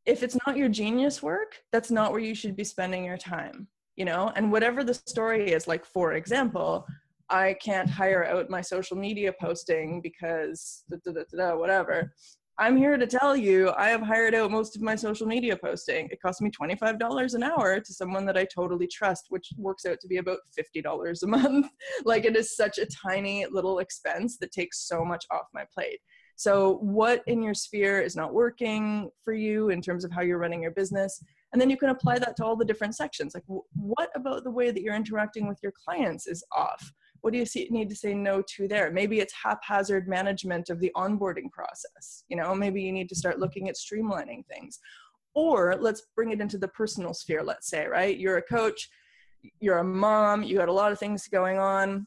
if 0.04 0.22
it's 0.22 0.36
not 0.46 0.56
your 0.56 0.68
genius 0.68 1.22
work 1.22 1.62
that's 1.72 1.90
not 1.90 2.10
where 2.10 2.20
you 2.20 2.34
should 2.34 2.56
be 2.56 2.64
spending 2.64 3.04
your 3.04 3.18
time 3.18 3.68
you 3.96 4.06
know? 4.06 4.32
And 4.34 4.50
whatever 4.50 4.82
the 4.82 4.94
story 4.94 5.52
is 5.52 5.68
like 5.68 5.84
for 5.84 6.14
example 6.14 6.86
I 7.30 7.54
can't 7.62 7.88
hire 7.88 8.24
out 8.24 8.50
my 8.50 8.60
social 8.60 8.96
media 8.96 9.32
posting 9.40 10.00
because 10.02 10.84
da, 10.90 10.96
da, 11.04 11.22
da, 11.36 11.56
whatever. 11.56 12.12
I'm 12.58 12.76
here 12.76 12.98
to 12.98 13.06
tell 13.06 13.34
you 13.34 13.72
I 13.78 13.88
have 13.88 14.02
hired 14.02 14.34
out 14.34 14.50
most 14.50 14.76
of 14.76 14.82
my 14.82 14.94
social 14.94 15.26
media 15.26 15.56
posting. 15.56 16.08
It 16.10 16.20
costs 16.20 16.42
me 16.42 16.50
$25 16.50 17.34
an 17.34 17.42
hour 17.42 17.80
to 17.80 17.94
someone 17.94 18.26
that 18.26 18.36
I 18.36 18.44
totally 18.44 18.86
trust, 18.86 19.26
which 19.30 19.48
works 19.56 19.86
out 19.86 19.98
to 20.00 20.08
be 20.08 20.18
about 20.18 20.40
$50 20.76 21.22
a 21.22 21.26
month. 21.26 21.68
like 22.04 22.26
it 22.26 22.36
is 22.36 22.54
such 22.54 22.76
a 22.76 22.84
tiny 22.86 23.46
little 23.50 23.78
expense 23.78 24.36
that 24.38 24.52
takes 24.52 24.86
so 24.86 25.06
much 25.06 25.24
off 25.30 25.46
my 25.54 25.64
plate. 25.72 26.00
So, 26.36 26.78
what 26.82 27.22
in 27.26 27.42
your 27.42 27.54
sphere 27.54 28.00
is 28.00 28.16
not 28.16 28.34
working 28.34 29.10
for 29.24 29.32
you 29.32 29.70
in 29.70 29.80
terms 29.80 30.04
of 30.04 30.12
how 30.12 30.22
you're 30.22 30.38
running 30.38 30.62
your 30.62 30.70
business? 30.70 31.22
And 31.52 31.60
then 31.60 31.70
you 31.70 31.76
can 31.76 31.90
apply 31.90 32.18
that 32.18 32.36
to 32.36 32.44
all 32.44 32.56
the 32.56 32.64
different 32.64 32.94
sections. 32.94 33.34
Like, 33.34 33.44
what 33.46 34.10
about 34.14 34.44
the 34.44 34.50
way 34.50 34.70
that 34.70 34.82
you're 34.82 34.94
interacting 34.94 35.48
with 35.48 35.58
your 35.62 35.72
clients 35.84 36.26
is 36.26 36.44
off? 36.56 36.92
What 37.22 37.32
do 37.32 37.38
you 37.38 37.46
see, 37.46 37.68
need 37.70 37.90
to 37.90 37.96
say 37.96 38.14
no 38.14 38.42
to 38.56 38.68
there? 38.68 38.90
Maybe 38.90 39.20
it's 39.20 39.34
haphazard 39.34 40.08
management 40.08 40.70
of 40.70 40.80
the 40.80 40.92
onboarding 40.96 41.50
process. 41.50 42.24
You 42.28 42.36
know, 42.36 42.54
maybe 42.54 42.82
you 42.82 42.92
need 42.92 43.08
to 43.10 43.14
start 43.14 43.38
looking 43.38 43.68
at 43.68 43.76
streamlining 43.76 44.46
things. 44.46 44.78
Or 45.34 45.76
let's 45.78 46.02
bring 46.16 46.32
it 46.32 46.40
into 46.40 46.58
the 46.58 46.68
personal 46.68 47.14
sphere, 47.14 47.42
let's 47.42 47.68
say, 47.68 47.86
right? 47.86 48.18
You're 48.18 48.38
a 48.38 48.42
coach, 48.42 48.88
you're 49.60 49.78
a 49.78 49.84
mom, 49.84 50.42
you 50.42 50.56
got 50.56 50.68
a 50.68 50.72
lot 50.72 50.92
of 50.92 50.98
things 50.98 51.28
going 51.28 51.58
on 51.58 52.06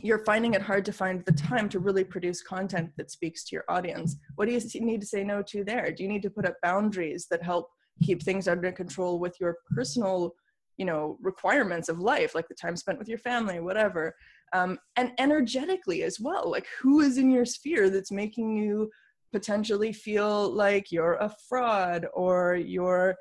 you're 0.00 0.24
finding 0.24 0.54
it 0.54 0.62
hard 0.62 0.84
to 0.84 0.92
find 0.92 1.24
the 1.24 1.32
time 1.32 1.68
to 1.68 1.78
really 1.78 2.04
produce 2.04 2.42
content 2.42 2.90
that 2.96 3.10
speaks 3.10 3.44
to 3.44 3.56
your 3.56 3.64
audience. 3.68 4.16
What 4.36 4.48
do 4.48 4.52
you 4.52 4.80
need 4.80 5.00
to 5.00 5.06
say 5.06 5.22
no 5.22 5.42
to 5.42 5.64
there? 5.64 5.92
Do 5.92 6.02
you 6.02 6.08
need 6.08 6.22
to 6.22 6.30
put 6.30 6.46
up 6.46 6.56
boundaries 6.62 7.26
that 7.30 7.42
help 7.42 7.68
keep 8.02 8.22
things 8.22 8.48
under 8.48 8.72
control 8.72 9.18
with 9.18 9.36
your 9.40 9.58
personal, 9.74 10.34
you 10.76 10.84
know, 10.84 11.16
requirements 11.20 11.88
of 11.88 12.00
life, 12.00 12.34
like 12.34 12.48
the 12.48 12.54
time 12.54 12.76
spent 12.76 12.98
with 12.98 13.08
your 13.08 13.18
family, 13.18 13.60
whatever, 13.60 14.14
um, 14.54 14.78
and 14.96 15.12
energetically 15.18 16.02
as 16.02 16.18
well? 16.18 16.50
Like 16.50 16.66
who 16.80 17.00
is 17.00 17.18
in 17.18 17.30
your 17.30 17.44
sphere 17.44 17.90
that's 17.90 18.12
making 18.12 18.56
you 18.56 18.90
potentially 19.32 19.92
feel 19.92 20.50
like 20.50 20.90
you're 20.90 21.14
a 21.14 21.34
fraud 21.48 22.06
or 22.14 22.54
you're, 22.54 23.16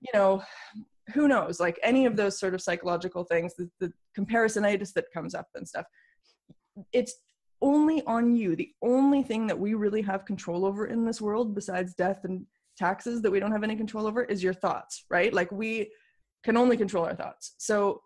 you 0.00 0.10
know, 0.14 0.42
who 1.12 1.28
knows? 1.28 1.60
Like 1.60 1.78
any 1.82 2.06
of 2.06 2.16
those 2.16 2.38
sort 2.38 2.54
of 2.54 2.62
psychological 2.62 3.24
things 3.24 3.54
the, 3.56 3.68
the 3.80 3.92
comparisonitis 4.18 4.92
that 4.94 5.12
comes 5.12 5.34
up 5.34 5.48
and 5.54 5.66
stuff 5.68 5.86
it's 6.92 7.14
only 7.60 8.02
on 8.06 8.34
you. 8.34 8.56
The 8.56 8.72
only 8.82 9.22
thing 9.22 9.46
that 9.46 9.58
we 9.58 9.74
really 9.74 10.02
have 10.02 10.24
control 10.24 10.64
over 10.64 10.86
in 10.86 11.04
this 11.04 11.20
world 11.20 11.54
besides 11.54 11.94
death 11.94 12.24
and 12.24 12.44
taxes 12.76 13.22
that 13.22 13.30
we 13.30 13.38
don't 13.38 13.52
have 13.52 13.62
any 13.62 13.76
control 13.76 14.06
over 14.06 14.24
is 14.24 14.42
your 14.42 14.54
thoughts 14.54 15.04
right? 15.10 15.32
Like 15.32 15.52
we 15.52 15.90
can 16.42 16.56
only 16.56 16.76
control 16.76 17.04
our 17.04 17.14
thoughts. 17.14 17.54
So 17.58 18.02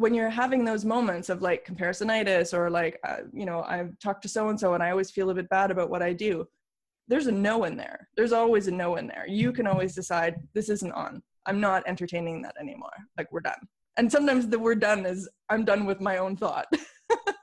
when 0.00 0.14
you're 0.14 0.30
having 0.30 0.64
those 0.64 0.84
moments 0.84 1.28
of 1.28 1.42
like 1.42 1.66
comparisonitis 1.66 2.54
or 2.56 2.70
like 2.70 2.98
uh, 3.06 3.18
you 3.32 3.44
know 3.44 3.62
i've 3.74 3.98
talked 3.98 4.22
to 4.22 4.28
so 4.28 4.48
and 4.48 4.58
so 4.58 4.74
and 4.74 4.82
i 4.82 4.90
always 4.90 5.10
feel 5.10 5.30
a 5.30 5.34
bit 5.34 5.48
bad 5.48 5.70
about 5.70 5.90
what 5.90 6.02
i 6.02 6.12
do 6.12 6.46
there's 7.08 7.26
a 7.26 7.32
no 7.32 7.64
in 7.64 7.76
there 7.76 8.08
there's 8.16 8.32
always 8.32 8.66
a 8.66 8.70
no 8.70 8.96
in 8.96 9.06
there 9.06 9.26
you 9.28 9.52
can 9.52 9.66
always 9.66 9.94
decide 9.94 10.36
this 10.54 10.68
isn't 10.68 10.92
on 10.92 11.22
I'm 11.46 11.60
not 11.60 11.82
entertaining 11.86 12.42
that 12.42 12.54
anymore. 12.60 12.92
Like 13.16 13.32
we're 13.32 13.40
done. 13.40 13.58
And 13.96 14.10
sometimes 14.10 14.48
the 14.48 14.58
word 14.58 14.80
done 14.80 15.04
is 15.06 15.28
I'm 15.48 15.64
done 15.64 15.84
with 15.84 16.00
my 16.00 16.18
own 16.18 16.36
thought. 16.36 16.66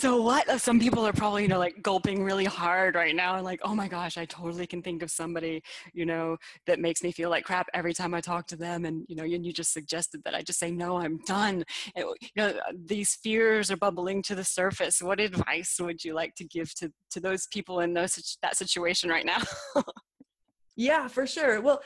so 0.00 0.22
what? 0.22 0.48
Uh, 0.48 0.56
some 0.56 0.80
people 0.80 1.06
are 1.06 1.12
probably 1.12 1.42
you 1.42 1.48
know 1.48 1.58
like 1.58 1.82
gulping 1.82 2.24
really 2.24 2.46
hard 2.46 2.94
right 2.94 3.14
now 3.14 3.34
and 3.34 3.44
like 3.44 3.60
oh 3.62 3.74
my 3.74 3.86
gosh 3.86 4.16
i 4.16 4.24
totally 4.24 4.66
can 4.66 4.80
think 4.80 5.02
of 5.02 5.10
somebody 5.10 5.62
you 5.92 6.06
know 6.06 6.38
that 6.66 6.80
makes 6.80 7.02
me 7.02 7.12
feel 7.12 7.28
like 7.28 7.44
crap 7.44 7.68
every 7.74 7.92
time 7.92 8.14
i 8.14 8.20
talk 8.20 8.46
to 8.46 8.56
them 8.56 8.86
and 8.86 9.04
you 9.08 9.14
know 9.14 9.24
and 9.24 9.44
you 9.44 9.52
just 9.52 9.72
suggested 9.74 10.22
that 10.24 10.34
i 10.34 10.40
just 10.40 10.58
say 10.58 10.70
no 10.70 10.96
i'm 10.96 11.18
done. 11.26 11.64
And, 11.94 12.06
you 12.20 12.28
know 12.36 12.54
these 12.86 13.16
fears 13.22 13.70
are 13.70 13.76
bubbling 13.76 14.22
to 14.22 14.34
the 14.34 14.44
surface. 14.44 15.02
What 15.02 15.20
advice 15.20 15.76
would 15.78 16.02
you 16.02 16.14
like 16.14 16.34
to 16.36 16.44
give 16.44 16.74
to 16.76 16.90
to 17.10 17.20
those 17.20 17.46
people 17.48 17.80
in 17.80 17.92
those 17.92 18.38
that 18.42 18.56
situation 18.56 19.10
right 19.10 19.26
now? 19.26 19.42
Yeah 20.76 21.08
for 21.08 21.26
sure. 21.26 21.60
Well 21.60 21.82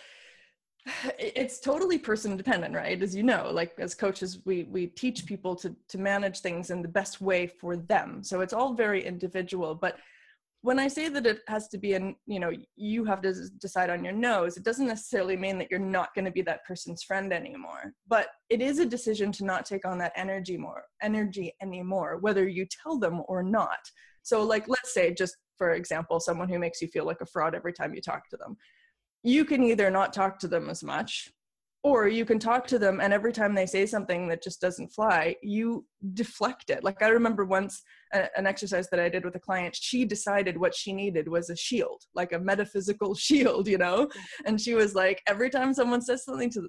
it's 1.18 1.60
totally 1.60 1.98
person 1.98 2.36
dependent 2.36 2.74
right? 2.74 3.02
As 3.02 3.14
you 3.14 3.22
know 3.22 3.50
like 3.52 3.74
as 3.78 3.94
coaches 3.94 4.40
we 4.44 4.64
we 4.64 4.86
teach 4.86 5.26
people 5.26 5.56
to 5.56 5.74
to 5.88 5.98
manage 5.98 6.40
things 6.40 6.70
in 6.70 6.82
the 6.82 6.88
best 6.88 7.20
way 7.20 7.46
for 7.46 7.76
them. 7.76 8.22
So 8.22 8.40
it's 8.40 8.52
all 8.52 8.74
very 8.74 9.04
individual 9.04 9.74
but 9.74 9.96
when 10.64 10.78
i 10.78 10.88
say 10.88 11.10
that 11.10 11.26
it 11.26 11.40
has 11.46 11.68
to 11.68 11.76
be 11.76 11.92
an 11.92 12.16
you 12.26 12.40
know 12.40 12.50
you 12.74 13.04
have 13.04 13.20
to 13.20 13.34
decide 13.60 13.90
on 13.90 14.02
your 14.02 14.14
nose 14.14 14.56
it 14.56 14.64
doesn't 14.64 14.86
necessarily 14.86 15.36
mean 15.36 15.58
that 15.58 15.70
you're 15.70 15.78
not 15.78 16.14
going 16.14 16.24
to 16.24 16.30
be 16.30 16.40
that 16.40 16.64
person's 16.64 17.02
friend 17.02 17.34
anymore. 17.34 17.92
But 18.08 18.28
it 18.48 18.62
is 18.62 18.78
a 18.78 18.86
decision 18.86 19.30
to 19.32 19.44
not 19.44 19.66
take 19.66 19.84
on 19.86 19.98
that 19.98 20.14
energy 20.16 20.56
more 20.56 20.84
energy 21.02 21.52
anymore 21.60 22.16
whether 22.22 22.48
you 22.48 22.66
tell 22.82 22.98
them 22.98 23.22
or 23.28 23.42
not. 23.42 23.82
So 24.22 24.42
like 24.42 24.66
let's 24.66 24.94
say 24.94 25.12
just 25.12 25.36
for 25.58 25.72
example 25.72 26.18
someone 26.18 26.48
who 26.48 26.58
makes 26.58 26.80
you 26.80 26.88
feel 26.88 27.04
like 27.04 27.20
a 27.20 27.26
fraud 27.26 27.54
every 27.54 27.74
time 27.74 27.94
you 27.94 28.00
talk 28.00 28.30
to 28.30 28.38
them 28.38 28.56
you 29.24 29.44
can 29.44 29.62
either 29.64 29.90
not 29.90 30.12
talk 30.12 30.38
to 30.38 30.46
them 30.46 30.70
as 30.70 30.84
much 30.84 31.32
or 31.82 32.08
you 32.08 32.24
can 32.24 32.38
talk 32.38 32.66
to 32.66 32.78
them 32.78 33.00
and 33.00 33.12
every 33.12 33.32
time 33.32 33.54
they 33.54 33.66
say 33.66 33.84
something 33.84 34.28
that 34.28 34.42
just 34.42 34.60
doesn't 34.60 34.88
fly 34.88 35.34
you 35.42 35.84
deflect 36.12 36.70
it. 36.70 36.84
Like 36.84 37.02
i 37.02 37.08
remember 37.08 37.44
once 37.44 37.82
a, 38.12 38.28
an 38.38 38.46
exercise 38.46 38.88
that 38.90 39.00
i 39.00 39.08
did 39.08 39.24
with 39.24 39.34
a 39.34 39.40
client 39.40 39.74
she 39.74 40.04
decided 40.04 40.56
what 40.56 40.74
she 40.74 40.92
needed 40.92 41.26
was 41.26 41.50
a 41.50 41.56
shield 41.56 42.02
like 42.14 42.32
a 42.32 42.38
metaphysical 42.38 43.14
shield 43.26 43.66
you 43.66 43.78
know? 43.78 44.08
And 44.44 44.60
she 44.60 44.74
was 44.74 44.94
like 44.94 45.22
every 45.26 45.50
time 45.50 45.74
someone 45.74 46.02
says 46.02 46.24
something 46.24 46.50
to 46.50 46.68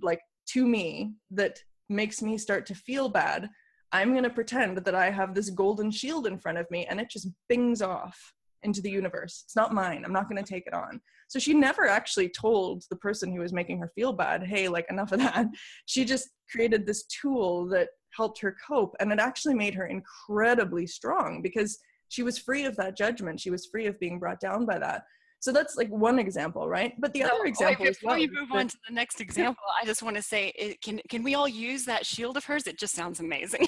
like 0.00 0.20
to 0.48 0.66
me 0.66 1.12
that 1.30 1.58
makes 1.88 2.22
me 2.22 2.38
start 2.38 2.64
to 2.66 2.74
feel 2.74 3.08
bad 3.08 3.50
i'm 3.92 4.12
going 4.12 4.24
to 4.24 4.30
pretend 4.30 4.78
that 4.78 4.94
i 4.94 5.10
have 5.10 5.34
this 5.34 5.50
golden 5.50 5.90
shield 5.90 6.26
in 6.26 6.38
front 6.38 6.56
of 6.56 6.70
me 6.70 6.86
and 6.86 6.98
it 6.98 7.10
just 7.10 7.28
bings 7.48 7.82
off 7.82 8.32
into 8.62 8.80
the 8.80 8.90
universe. 8.90 9.42
It's 9.44 9.56
not 9.56 9.74
mine. 9.74 10.04
I'm 10.04 10.12
not 10.12 10.28
going 10.28 10.42
to 10.42 10.48
take 10.48 10.66
it 10.66 10.74
on. 10.74 11.00
So 11.28 11.38
she 11.38 11.54
never 11.54 11.88
actually 11.88 12.28
told 12.28 12.84
the 12.90 12.96
person 12.96 13.32
who 13.32 13.40
was 13.40 13.52
making 13.52 13.78
her 13.78 13.90
feel 13.94 14.12
bad, 14.12 14.42
hey, 14.44 14.68
like 14.68 14.86
enough 14.90 15.12
of 15.12 15.20
that. 15.20 15.46
She 15.86 16.04
just 16.04 16.28
created 16.50 16.86
this 16.86 17.04
tool 17.04 17.66
that 17.68 17.88
helped 18.14 18.40
her 18.40 18.56
cope. 18.66 18.94
And 19.00 19.10
it 19.12 19.18
actually 19.18 19.54
made 19.54 19.74
her 19.74 19.86
incredibly 19.86 20.86
strong 20.86 21.40
because 21.42 21.78
she 22.08 22.22
was 22.22 22.38
free 22.38 22.64
of 22.66 22.76
that 22.76 22.96
judgment. 22.96 23.40
She 23.40 23.50
was 23.50 23.66
free 23.66 23.86
of 23.86 23.98
being 23.98 24.18
brought 24.18 24.40
down 24.40 24.66
by 24.66 24.78
that. 24.78 25.04
So 25.42 25.50
that's 25.50 25.76
like 25.76 25.88
one 25.88 26.20
example, 26.20 26.68
right? 26.68 26.94
But 27.00 27.12
the 27.14 27.24
other 27.24 27.46
example. 27.46 27.84
Wait, 27.84 27.94
before 27.94 28.10
well, 28.10 28.18
you 28.18 28.30
move 28.32 28.52
on 28.52 28.68
to 28.68 28.76
the 28.88 28.94
next 28.94 29.20
example, 29.26 29.64
I 29.80 29.84
just 29.84 30.00
want 30.00 30.14
to 30.14 30.22
say, 30.22 30.52
it, 30.54 30.80
can 30.80 31.00
can 31.08 31.24
we 31.24 31.34
all 31.34 31.48
use 31.48 31.84
that 31.86 32.06
shield 32.06 32.36
of 32.36 32.44
hers? 32.44 32.68
It 32.68 32.78
just 32.78 32.94
sounds 32.94 33.18
amazing. 33.18 33.66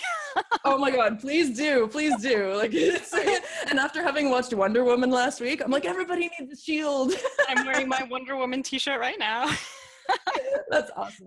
oh 0.65 0.79
my 0.79 0.91
god, 0.99 1.19
please 1.19 1.57
do, 1.57 1.89
please 1.89 2.15
do. 2.23 2.55
Like, 2.55 2.73
and 3.67 3.81
after 3.81 4.05
having 4.05 4.31
watched 4.31 4.55
Wonder 4.55 4.85
Woman 4.85 5.11
last 5.11 5.41
week, 5.41 5.63
I'm 5.65 5.73
like, 5.73 5.85
everybody 5.85 6.31
needs 6.39 6.53
a 6.53 6.57
shield. 6.57 7.13
I'm 7.49 7.67
wearing 7.67 7.89
my 7.89 8.07
Wonder 8.09 8.37
Woman 8.37 8.63
T-shirt 8.63 9.01
right 9.01 9.19
now. 9.19 9.51
That's 10.71 10.93
awesome. 10.97 11.27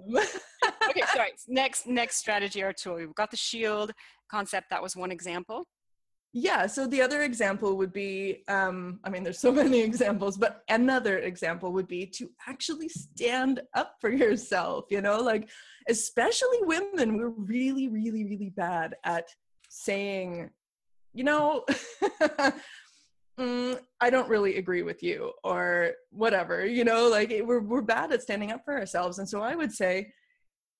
okay, 0.89 1.01
sorry. 1.13 1.31
Next, 1.49 1.87
next 1.87 2.17
strategy 2.17 2.63
or 2.63 2.71
tool. 2.71 2.95
We've 2.95 3.13
got 3.15 3.31
the 3.31 3.37
shield 3.37 3.91
concept. 4.31 4.67
That 4.69 4.81
was 4.81 4.95
one 4.95 5.11
example 5.11 5.65
yeah 6.37 6.67
so 6.67 6.85
the 6.85 7.01
other 7.01 7.23
example 7.23 7.77
would 7.77 7.91
be 7.91 8.43
um, 8.47 8.99
i 9.03 9.09
mean 9.09 9.23
there's 9.23 9.39
so 9.39 9.51
many 9.63 9.79
examples 9.81 10.37
but 10.37 10.63
another 10.69 11.19
example 11.19 11.73
would 11.73 11.87
be 11.87 12.05
to 12.05 12.29
actually 12.47 12.87
stand 12.89 13.61
up 13.73 13.95
for 13.99 14.09
yourself 14.23 14.85
you 14.89 15.01
know 15.01 15.19
like 15.19 15.49
especially 15.89 16.59
women 16.61 17.17
we're 17.17 17.29
really 17.29 17.87
really 17.87 18.23
really 18.25 18.51
bad 18.55 18.95
at 19.03 19.27
saying 19.69 20.49
you 21.13 21.23
know 21.23 21.65
mm, 23.39 23.79
i 23.99 24.09
don't 24.09 24.29
really 24.29 24.57
agree 24.57 24.83
with 24.83 25.01
you 25.01 25.31
or 25.43 25.91
whatever 26.11 26.65
you 26.65 26.83
know 26.83 27.09
like 27.09 27.33
we're, 27.43 27.61
we're 27.61 27.81
bad 27.81 28.11
at 28.11 28.21
standing 28.21 28.51
up 28.51 28.63
for 28.63 28.77
ourselves 28.77 29.17
and 29.17 29.27
so 29.27 29.41
i 29.41 29.55
would 29.55 29.71
say 29.71 30.11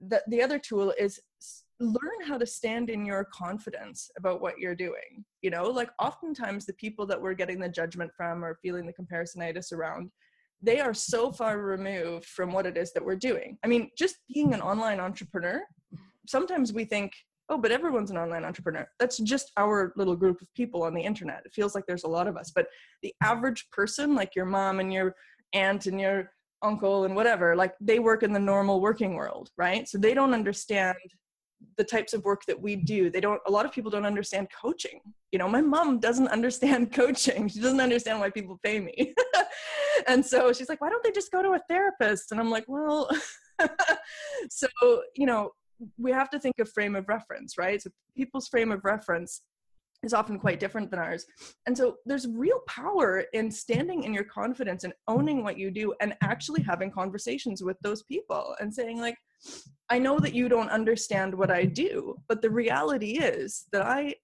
that 0.01 0.21
the 0.29 0.41
other 0.41 0.59
tool 0.59 0.93
is 0.99 1.19
learn 1.79 2.25
how 2.25 2.37
to 2.37 2.45
stand 2.45 2.89
in 2.89 3.05
your 3.05 3.23
confidence 3.25 4.09
about 4.17 4.41
what 4.41 4.57
you're 4.57 4.75
doing 4.75 5.23
you 5.41 5.49
know 5.49 5.65
like 5.65 5.91
oftentimes 5.99 6.65
the 6.65 6.73
people 6.73 7.05
that 7.05 7.21
we're 7.21 7.33
getting 7.33 7.59
the 7.59 7.69
judgment 7.69 8.11
from 8.17 8.43
or 8.43 8.57
feeling 8.61 8.85
the 8.85 8.93
comparisonitis 8.93 9.71
around 9.71 10.09
they 10.61 10.79
are 10.79 10.93
so 10.93 11.31
far 11.31 11.59
removed 11.59 12.25
from 12.25 12.51
what 12.51 12.65
it 12.65 12.77
is 12.77 12.91
that 12.93 13.05
we're 13.05 13.15
doing. 13.15 13.57
I 13.63 13.67
mean 13.67 13.89
just 13.97 14.17
being 14.33 14.53
an 14.53 14.61
online 14.61 14.99
entrepreneur 14.99 15.61
sometimes 16.27 16.73
we 16.73 16.85
think 16.85 17.13
oh 17.49 17.57
but 17.57 17.71
everyone's 17.71 18.11
an 18.11 18.17
online 18.17 18.43
entrepreneur. 18.43 18.87
That's 18.99 19.17
just 19.17 19.51
our 19.57 19.93
little 19.95 20.15
group 20.15 20.41
of 20.41 20.53
people 20.53 20.83
on 20.83 20.93
the 20.93 21.01
internet. 21.01 21.43
It 21.45 21.53
feels 21.53 21.75
like 21.75 21.85
there's 21.87 22.03
a 22.03 22.09
lot 22.09 22.27
of 22.27 22.37
us 22.37 22.51
but 22.53 22.67
the 23.03 23.13
average 23.21 23.69
person 23.71 24.15
like 24.15 24.35
your 24.35 24.45
mom 24.45 24.79
and 24.79 24.91
your 24.91 25.15
aunt 25.53 25.85
and 25.85 25.99
your 25.99 26.31
uncle 26.63 27.05
and 27.05 27.15
whatever 27.15 27.55
like 27.55 27.75
they 27.79 27.99
work 27.99 28.23
in 28.23 28.33
the 28.33 28.39
normal 28.39 28.81
working 28.81 29.13
world 29.13 29.51
right? 29.57 29.87
So 29.87 29.97
they 29.97 30.13
don't 30.13 30.33
understand 30.33 30.97
the 31.77 31.83
types 31.83 32.13
of 32.13 32.23
work 32.23 32.41
that 32.47 32.59
we 32.59 32.75
do 32.75 33.09
they 33.09 33.19
don't 33.19 33.41
a 33.47 33.51
lot 33.51 33.65
of 33.65 33.71
people 33.71 33.91
don't 33.91 34.05
understand 34.05 34.47
coaching. 34.49 34.99
You 35.31 35.39
know 35.39 35.47
my 35.47 35.61
mom 35.61 35.99
doesn't 35.99 36.27
understand 36.29 36.93
coaching. 36.93 37.47
She 37.47 37.59
doesn't 37.59 37.81
understand 37.81 38.19
why 38.19 38.29
people 38.29 38.59
pay 38.63 38.79
me. 38.79 39.13
And 40.07 40.23
so 40.23 40.53
she's 40.53 40.69
like 40.69 40.79
why 40.79 40.89
don't 40.89 41.03
they 41.03 41.11
just 41.11 41.31
go 41.31 41.41
to 41.41 41.53
a 41.53 41.61
therapist? 41.67 42.31
And 42.31 42.39
i'm 42.39 42.51
like 42.51 42.65
well 42.67 43.09
so 44.49 44.67
you 45.15 45.25
know 45.25 45.51
we 45.97 46.11
have 46.11 46.29
to 46.29 46.39
think 46.39 46.59
of 46.59 46.71
frame 46.71 46.95
of 46.95 47.09
reference 47.09 47.57
right? 47.57 47.81
So 47.81 47.89
people's 48.15 48.47
frame 48.47 48.71
of 48.71 48.85
reference 48.85 49.41
is 50.03 50.13
often 50.13 50.39
quite 50.39 50.59
different 50.59 50.91
than 50.91 50.99
ours. 50.99 51.25
And 51.65 51.77
so 51.77 51.97
there's 52.05 52.27
real 52.27 52.59
power 52.67 53.25
in 53.33 53.49
standing 53.49 54.03
in 54.03 54.13
your 54.13 54.23
confidence 54.23 54.83
and 54.83 54.93
owning 55.07 55.43
what 55.43 55.57
you 55.57 55.71
do 55.71 55.93
and 56.01 56.13
actually 56.21 56.61
having 56.61 56.91
conversations 56.91 57.63
with 57.63 57.77
those 57.81 58.03
people 58.03 58.55
and 58.59 58.73
saying, 58.73 58.99
like, 58.99 59.17
I 59.89 59.99
know 59.99 60.19
that 60.19 60.33
you 60.33 60.49
don't 60.49 60.69
understand 60.69 61.33
what 61.33 61.51
I 61.51 61.65
do, 61.65 62.15
but 62.27 62.41
the 62.41 62.49
reality 62.49 63.19
is 63.19 63.65
that 63.71 63.83
I 63.83 64.15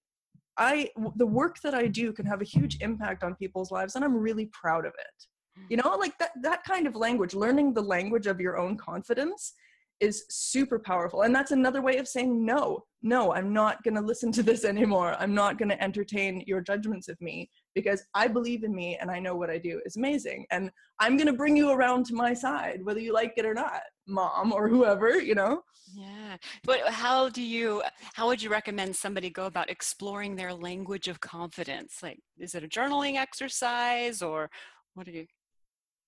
I 0.56 0.90
the 1.16 1.26
work 1.26 1.60
that 1.62 1.74
I 1.74 1.86
do 1.86 2.12
can 2.12 2.26
have 2.26 2.40
a 2.40 2.44
huge 2.44 2.78
impact 2.80 3.24
on 3.24 3.34
people's 3.34 3.70
lives 3.70 3.96
and 3.96 4.04
I'm 4.04 4.16
really 4.16 4.46
proud 4.46 4.86
of 4.86 4.92
it. 4.98 5.26
You 5.70 5.76
know, 5.76 5.96
like 5.98 6.18
that 6.18 6.32
that 6.42 6.64
kind 6.64 6.86
of 6.86 6.96
language, 6.96 7.34
learning 7.34 7.74
the 7.74 7.82
language 7.82 8.26
of 8.26 8.40
your 8.40 8.58
own 8.58 8.76
confidence 8.76 9.54
is 10.00 10.24
super 10.28 10.78
powerful. 10.78 11.22
And 11.22 11.34
that's 11.34 11.52
another 11.52 11.80
way 11.80 11.98
of 11.98 12.08
saying 12.08 12.44
no. 12.44 12.84
No, 13.02 13.32
I'm 13.32 13.52
not 13.52 13.82
going 13.84 13.94
to 13.94 14.00
listen 14.00 14.32
to 14.32 14.42
this 14.42 14.64
anymore. 14.74 15.16
I'm 15.18 15.34
not 15.34 15.58
going 15.58 15.68
to 15.68 15.82
entertain 15.82 16.42
your 16.46 16.60
judgments 16.60 17.08
of 17.08 17.20
me 17.20 17.48
because 17.74 18.04
I 18.14 18.28
believe 18.28 18.64
in 18.64 18.74
me 18.74 18.96
and 19.00 19.10
I 19.10 19.18
know 19.18 19.36
what 19.36 19.50
I 19.50 19.58
do 19.58 19.80
is 19.84 19.96
amazing. 19.96 20.46
And 20.50 20.70
I'm 21.00 21.16
going 21.16 21.26
to 21.26 21.32
bring 21.32 21.56
you 21.56 21.70
around 21.70 22.06
to 22.06 22.14
my 22.14 22.34
side, 22.34 22.84
whether 22.84 23.00
you 23.00 23.12
like 23.12 23.34
it 23.36 23.46
or 23.46 23.54
not, 23.54 23.82
mom 24.06 24.52
or 24.52 24.68
whoever, 24.68 25.18
you 25.18 25.34
know? 25.34 25.62
Yeah. 25.92 26.36
But 26.64 26.88
how 26.88 27.28
do 27.28 27.42
you, 27.42 27.82
how 28.14 28.26
would 28.28 28.42
you 28.42 28.50
recommend 28.50 28.96
somebody 28.96 29.30
go 29.30 29.46
about 29.46 29.70
exploring 29.70 30.36
their 30.36 30.54
language 30.54 31.08
of 31.08 31.20
confidence? 31.20 32.02
Like, 32.02 32.20
is 32.38 32.54
it 32.54 32.64
a 32.64 32.68
journaling 32.68 33.16
exercise 33.16 34.22
or 34.22 34.50
what 34.94 35.06
do 35.06 35.12
you? 35.12 35.26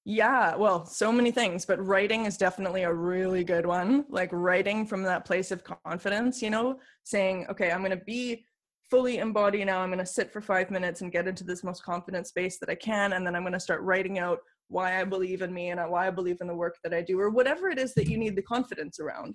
Yeah, 0.09 0.55
well, 0.55 0.87
so 0.87 1.11
many 1.11 1.33
things, 1.33 1.65
but 1.67 1.85
writing 1.85 2.27
is 2.27 2.37
definitely 2.37 2.85
a 2.85 2.95
really 2.95 3.43
good 3.43 3.67
one. 3.67 4.05
Like 4.09 4.31
writing 4.33 4.87
from 4.87 5.03
that 5.03 5.25
place 5.25 5.51
of 5.51 5.65
confidence, 5.65 6.41
you 6.41 6.49
know, 6.49 6.79
saying, 7.03 7.47
okay, 7.51 7.73
I'm 7.73 7.81
going 7.81 7.91
to 7.91 8.05
be 8.05 8.45
fully 8.91 9.19
embody 9.19 9.65
now. 9.65 9.81
I'm 9.81 9.89
going 9.91 9.99
to 9.99 10.07
sit 10.07 10.33
for 10.33 10.41
five 10.41 10.71
minutes 10.71 11.01
and 11.01 11.13
get 11.13 11.27
into 11.27 11.45
this 11.45 11.65
most 11.65 11.83
confident 11.83 12.27
space 12.27 12.59
that 12.59 12.71
I 12.71 12.75
can. 12.77 13.15
And 13.15 13.27
then 13.27 13.35
I'm 13.35 13.43
going 13.43 13.53
to 13.53 13.61
start 13.61 13.83
writing 13.83 14.19
out 14.19 14.39
why 14.69 15.01
I 15.01 15.05
believe 15.05 15.43
in 15.43 15.53
me 15.53 15.71
and 15.71 15.81
why 15.91 16.09
I 16.09 16.11
believe 16.11 16.39
in 16.41 16.49
the 16.49 16.55
work 16.55 16.77
that 16.83 16.93
I 16.93 17.01
do, 17.01 17.21
or 17.21 17.31
whatever 17.31 17.69
it 17.69 17.79
is 17.79 17.95
that 17.95 18.09
you 18.09 18.19
need 18.19 18.35
the 18.35 18.43
confidence 18.43 18.99
around. 18.99 19.35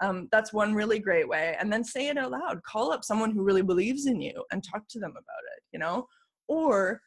Um, 0.00 0.28
that's 0.30 0.52
one 0.52 0.74
really 0.74 1.00
great 1.00 1.28
way. 1.28 1.56
And 1.58 1.72
then 1.72 1.82
say 1.82 2.08
it 2.08 2.16
out 2.16 2.30
loud. 2.30 2.62
Call 2.62 2.92
up 2.92 3.04
someone 3.04 3.32
who 3.32 3.42
really 3.42 3.62
believes 3.62 4.06
in 4.06 4.20
you 4.20 4.44
and 4.52 4.62
talk 4.62 4.82
to 4.90 5.00
them 5.00 5.10
about 5.10 5.42
it, 5.56 5.62
you 5.72 5.80
know? 5.80 6.06
Or 6.46 7.00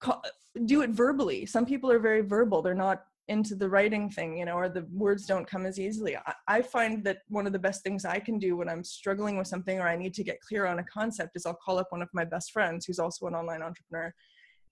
call, 0.00 0.22
do 0.66 0.82
it 0.82 0.90
verbally. 0.90 1.46
Some 1.46 1.66
people 1.66 1.90
are 1.90 1.98
very 1.98 2.20
verbal. 2.20 2.62
They're 2.62 2.74
not 2.74 3.02
into 3.28 3.54
the 3.54 3.68
writing 3.68 4.10
thing, 4.10 4.36
you 4.36 4.44
know, 4.44 4.54
or 4.54 4.68
the 4.68 4.86
words 4.92 5.24
don't 5.26 5.48
come 5.48 5.64
as 5.64 5.80
easily. 5.80 6.16
I, 6.16 6.34
I, 6.46 6.62
find 6.62 7.02
that 7.04 7.18
one 7.28 7.46
of 7.46 7.54
the 7.54 7.58
best 7.58 7.82
things 7.82 8.04
I 8.04 8.18
can 8.18 8.38
do 8.38 8.56
when 8.56 8.68
I'm 8.68 8.84
struggling 8.84 9.38
with 9.38 9.46
something 9.46 9.78
or 9.80 9.88
I 9.88 9.96
need 9.96 10.12
to 10.14 10.24
get 10.24 10.40
clear 10.40 10.66
on 10.66 10.78
a 10.78 10.84
concept 10.84 11.34
is 11.34 11.46
I'll 11.46 11.54
call 11.64 11.78
up 11.78 11.86
one 11.90 12.02
of 12.02 12.08
my 12.12 12.24
best 12.24 12.52
friends 12.52 12.84
who's 12.84 12.98
also 12.98 13.26
an 13.26 13.34
online 13.34 13.62
entrepreneur. 13.62 14.12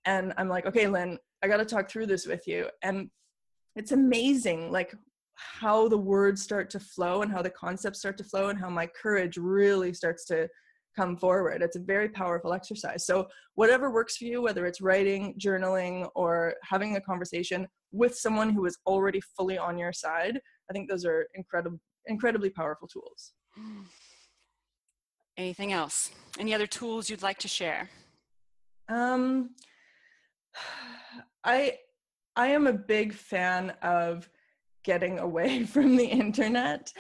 And 0.04 0.34
I'm 0.36 0.48
like, 0.48 0.66
okay, 0.66 0.86
Lynn, 0.86 1.18
I 1.42 1.48
got 1.48 1.58
to 1.58 1.64
talk 1.64 1.90
through 1.90 2.06
this 2.06 2.26
with 2.26 2.46
you. 2.46 2.68
And 2.82 3.08
it's 3.74 3.92
amazing, 3.92 4.70
like 4.70 4.94
how 5.34 5.88
the 5.88 5.96
words 5.96 6.42
start 6.42 6.68
to 6.70 6.80
flow 6.80 7.22
and 7.22 7.32
how 7.32 7.40
the 7.40 7.50
concepts 7.50 8.00
start 8.00 8.18
to 8.18 8.24
flow 8.24 8.50
and 8.50 8.58
how 8.58 8.68
my 8.68 8.86
courage 8.86 9.38
really 9.38 9.94
starts 9.94 10.26
to 10.26 10.46
come 10.96 11.16
forward. 11.16 11.62
It's 11.62 11.76
a 11.76 11.80
very 11.80 12.08
powerful 12.08 12.52
exercise. 12.52 13.06
So, 13.06 13.26
whatever 13.54 13.90
works 13.90 14.16
for 14.16 14.24
you, 14.24 14.42
whether 14.42 14.66
it's 14.66 14.80
writing, 14.80 15.34
journaling, 15.38 16.08
or 16.14 16.54
having 16.62 16.96
a 16.96 17.00
conversation 17.00 17.66
with 17.92 18.16
someone 18.16 18.50
who 18.50 18.64
is 18.66 18.78
already 18.86 19.20
fully 19.36 19.58
on 19.58 19.78
your 19.78 19.92
side, 19.92 20.40
I 20.70 20.72
think 20.72 20.88
those 20.88 21.04
are 21.04 21.26
incredible, 21.34 21.80
incredibly 22.06 22.50
powerful 22.50 22.88
tools. 22.88 23.32
Anything 25.36 25.72
else? 25.72 26.10
Any 26.38 26.52
other 26.54 26.66
tools 26.66 27.08
you'd 27.08 27.22
like 27.22 27.38
to 27.38 27.48
share? 27.48 27.88
Um, 28.88 29.50
I 31.44 31.78
I 32.36 32.48
am 32.48 32.66
a 32.66 32.72
big 32.72 33.12
fan 33.12 33.74
of 33.82 34.28
getting 34.84 35.18
away 35.18 35.64
from 35.74 35.96
the 35.96 36.04
internet. 36.06 36.92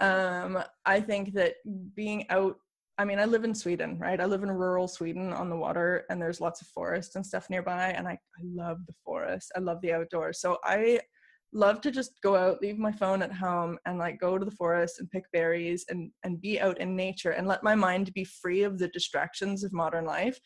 Um, 0.00 0.62
I 0.84 1.00
think 1.00 1.34
that 1.34 1.54
being 1.94 2.28
out 2.30 2.56
I 2.96 3.04
mean, 3.04 3.18
I 3.18 3.24
live 3.24 3.42
in 3.44 3.54
Sweden, 3.54 3.98
right? 3.98 4.20
I 4.20 4.24
live 4.24 4.44
in 4.44 4.50
rural 4.50 4.86
Sweden 4.86 5.32
on 5.32 5.50
the 5.50 5.56
water, 5.56 6.04
and 6.10 6.22
there's 6.22 6.40
lots 6.40 6.60
of 6.60 6.68
forest 6.68 7.16
and 7.16 7.26
stuff 7.26 7.50
nearby. 7.50 7.88
And 7.88 8.06
I, 8.06 8.12
I 8.12 8.42
love 8.44 8.86
the 8.86 8.94
forest. 9.04 9.50
I 9.56 9.60
love 9.60 9.80
the 9.80 9.92
outdoors. 9.92 10.40
So 10.40 10.58
I 10.62 11.00
love 11.52 11.80
to 11.80 11.90
just 11.90 12.20
go 12.22 12.36
out, 12.36 12.62
leave 12.62 12.78
my 12.78 12.92
phone 12.92 13.20
at 13.22 13.32
home, 13.32 13.78
and 13.84 13.98
like 13.98 14.20
go 14.20 14.38
to 14.38 14.44
the 14.44 14.50
forest 14.52 15.00
and 15.00 15.10
pick 15.10 15.24
berries 15.32 15.84
and 15.88 16.12
and 16.22 16.40
be 16.40 16.60
out 16.60 16.78
in 16.78 16.94
nature 16.94 17.30
and 17.30 17.48
let 17.48 17.64
my 17.64 17.74
mind 17.74 18.12
be 18.14 18.24
free 18.24 18.62
of 18.62 18.78
the 18.78 18.88
distractions 18.88 19.64
of 19.64 19.72
modern 19.72 20.04
life. 20.04 20.38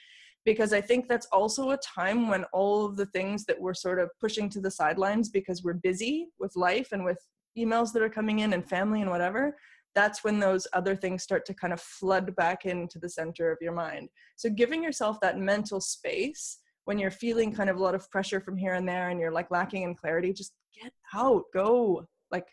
Because 0.47 0.73
I 0.73 0.81
think 0.81 1.07
that's 1.07 1.27
also 1.33 1.73
a 1.73 1.79
time 1.79 2.29
when 2.29 2.45
all 2.55 2.87
of 2.87 2.97
the 2.97 3.07
things 3.07 3.45
that 3.45 3.61
we're 3.61 3.75
sort 3.75 3.99
of 3.99 4.09
pushing 4.21 4.49
to 4.51 4.61
the 4.61 4.71
sidelines 4.71 5.29
because 5.29 5.63
we're 5.63 5.75
busy 5.75 6.29
with 6.39 6.57
life 6.57 6.93
and 6.93 7.05
with 7.05 7.19
emails 7.59 7.93
that 7.93 8.03
are 8.03 8.09
coming 8.09 8.39
in 8.39 8.55
and 8.55 8.67
family 8.67 9.03
and 9.03 9.11
whatever 9.11 9.55
that's 9.95 10.23
when 10.23 10.39
those 10.39 10.67
other 10.73 10.95
things 10.95 11.23
start 11.23 11.45
to 11.47 11.55
kind 11.55 11.73
of 11.73 11.81
flood 11.81 12.35
back 12.37 12.67
into 12.67 12.99
the 12.99 13.09
center 13.09 13.51
of 13.51 13.59
your 13.61 13.73
mind. 13.73 14.09
So 14.37 14.51
giving 14.51 14.83
yourself 14.83 15.19
that 15.21 15.39
mental 15.39 15.81
space 15.81 16.59
when 16.85 16.99
you're 16.99 17.11
feeling 17.11 17.53
kind 17.53 17.69
of 17.69 17.77
a 17.77 17.83
lot 17.83 17.95
of 17.95 18.11
pressure 18.11 18.41
from 18.41 18.57
here 18.57 18.75
and 18.75 18.89
there 18.89 19.11
and 19.11 19.21
you're 19.21 19.33
like 19.33 19.51
lacking 19.51 19.83
in 19.83 19.95
clarity, 19.95 20.33
just 20.33 20.55
get 20.81 20.93
out, 21.15 21.43
go 21.53 22.07
like 22.31 22.47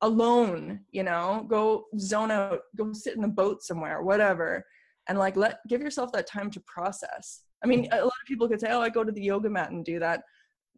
alone, 0.00 0.80
you 0.90 1.02
know, 1.02 1.44
go 1.48 1.84
zone 1.98 2.30
out, 2.30 2.60
go 2.76 2.92
sit 2.92 3.16
in 3.16 3.24
a 3.24 3.28
boat 3.28 3.62
somewhere, 3.62 4.02
whatever. 4.02 4.64
And 5.08 5.18
like 5.18 5.36
let 5.36 5.58
give 5.68 5.80
yourself 5.80 6.12
that 6.12 6.26
time 6.26 6.50
to 6.52 6.60
process. 6.66 7.42
I 7.62 7.66
mean, 7.66 7.86
a 7.92 7.96
lot 7.96 8.06
of 8.06 8.26
people 8.26 8.48
could 8.48 8.60
say, 8.60 8.70
"Oh, 8.70 8.80
I 8.80 8.88
go 8.88 9.04
to 9.04 9.12
the 9.12 9.22
yoga 9.22 9.50
mat 9.50 9.70
and 9.70 9.84
do 9.84 9.98
that." 9.98 10.22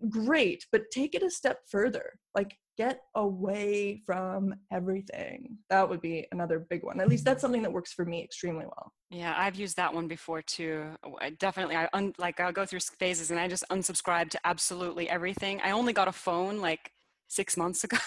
Great, 0.09 0.67
but 0.73 0.91
take 0.91 1.15
it 1.15 1.23
a 1.23 1.31
step 1.31 1.61
further. 1.69 2.19
Like 2.35 2.57
get 2.77 3.03
away 3.15 4.03
from 4.05 4.55
everything. 4.73 5.59
That 5.71 5.89
would 5.89 6.01
be 6.01 6.27
another 6.33 6.67
big 6.71 6.83
one. 6.83 7.01
At 7.01 7.09
least 7.09 7.25
that's 7.25 7.41
something 7.41 7.63
that 7.63 7.73
works 7.73 7.93
for 7.93 8.05
me 8.05 8.23
extremely 8.23 8.65
well. 8.65 8.93
Yeah, 9.11 9.35
I've 9.37 9.55
used 9.55 9.77
that 9.77 9.95
one 9.95 10.09
before 10.09 10.43
too. 10.43 10.87
I 11.21 11.31
definitely, 11.31 11.77
I 11.77 11.89
un, 11.93 12.13
like 12.19 12.41
I'll 12.41 12.53
go 12.53 12.67
through 12.67 12.81
phases 12.99 13.31
and 13.31 13.39
I 13.39 13.49
just 13.49 13.65
unsubscribe 13.71 14.31
to 14.31 14.41
absolutely 14.45 15.09
everything. 15.09 15.61
I 15.63 15.71
only 15.71 15.93
got 15.93 16.09
a 16.09 16.13
phone 16.13 16.61
like 16.61 16.91
six 17.29 17.57
months 17.57 17.85
ago. 17.85 17.99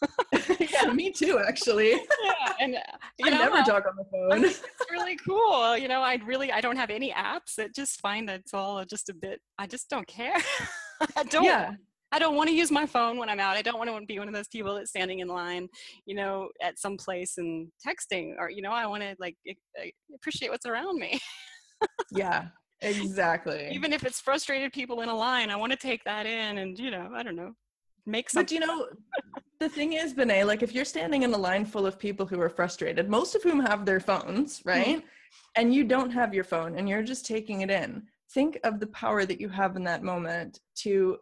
yeah, 0.60 0.92
me 0.92 1.10
too, 1.10 1.40
actually. 1.46 1.92
Yeah, 2.22 2.52
and 2.60 2.76
uh, 2.76 2.78
I 3.24 3.30
know, 3.30 3.38
never 3.38 3.62
talk 3.62 3.84
on 3.86 3.96
the 3.96 4.04
phone. 4.04 4.44
it's 4.44 4.62
really 4.90 5.16
cool. 5.16 5.76
You 5.76 5.88
know, 5.88 6.02
I 6.02 6.20
really, 6.24 6.52
I 6.52 6.60
don't 6.60 6.76
have 6.76 6.90
any 6.90 7.10
apps. 7.12 7.58
I 7.58 7.68
just 7.74 8.00
find 8.00 8.28
that 8.28 8.40
it's 8.40 8.54
all 8.54 8.84
just 8.84 9.08
a 9.08 9.14
bit. 9.14 9.40
I 9.58 9.66
just 9.66 9.90
don't 9.90 10.06
care. 10.06 10.36
I 11.16 11.22
don't. 11.24 11.44
Yeah. 11.44 11.74
I 12.14 12.18
don't 12.18 12.36
want 12.36 12.50
to 12.50 12.54
use 12.54 12.70
my 12.70 12.84
phone 12.84 13.16
when 13.16 13.30
I'm 13.30 13.40
out. 13.40 13.56
I 13.56 13.62
don't 13.62 13.78
want 13.78 13.90
to 13.90 14.06
be 14.06 14.18
one 14.18 14.28
of 14.28 14.34
those 14.34 14.48
people 14.48 14.74
that's 14.74 14.90
standing 14.90 15.20
in 15.20 15.28
line, 15.28 15.66
you 16.04 16.14
know, 16.14 16.50
at 16.60 16.78
some 16.78 16.98
place 16.98 17.38
and 17.38 17.68
texting 17.84 18.34
or, 18.38 18.50
you 18.50 18.60
know, 18.60 18.70
I 18.70 18.86
want 18.86 19.02
to 19.02 19.16
like 19.18 19.34
appreciate 20.14 20.50
what's 20.50 20.66
around 20.66 20.98
me. 20.98 21.18
yeah, 22.10 22.48
exactly. 22.82 23.70
Even 23.72 23.94
if 23.94 24.04
it's 24.04 24.20
frustrated 24.20 24.74
people 24.74 25.00
in 25.00 25.08
a 25.08 25.16
line, 25.16 25.48
I 25.48 25.56
want 25.56 25.72
to 25.72 25.78
take 25.78 26.04
that 26.04 26.26
in 26.26 26.58
and, 26.58 26.78
you 26.78 26.90
know, 26.90 27.10
I 27.14 27.22
don't 27.22 27.34
know, 27.34 27.52
make 28.04 28.28
something. 28.28 28.60
But 28.60 28.66
you 28.66 28.66
know, 28.66 28.88
the 29.58 29.70
thing 29.70 29.94
is, 29.94 30.12
Benet, 30.12 30.44
like 30.44 30.62
if 30.62 30.74
you're 30.74 30.84
standing 30.84 31.22
in 31.22 31.32
a 31.32 31.38
line 31.38 31.64
full 31.64 31.86
of 31.86 31.98
people 31.98 32.26
who 32.26 32.40
are 32.42 32.50
frustrated, 32.50 33.08
most 33.08 33.34
of 33.34 33.42
whom 33.42 33.60
have 33.60 33.86
their 33.86 34.00
phones, 34.00 34.60
right? 34.66 34.98
Mm-hmm. 34.98 35.06
And 35.56 35.74
you 35.74 35.84
don't 35.84 36.10
have 36.10 36.34
your 36.34 36.44
phone 36.44 36.76
and 36.76 36.86
you're 36.88 37.02
just 37.02 37.24
taking 37.24 37.62
it 37.62 37.70
in. 37.70 38.02
Think 38.34 38.58
of 38.64 38.80
the 38.80 38.86
power 38.88 39.24
that 39.26 39.40
you 39.40 39.48
have 39.48 39.76
in 39.76 39.84
that 39.84 40.02
moment 40.02 40.60
to 40.76 41.18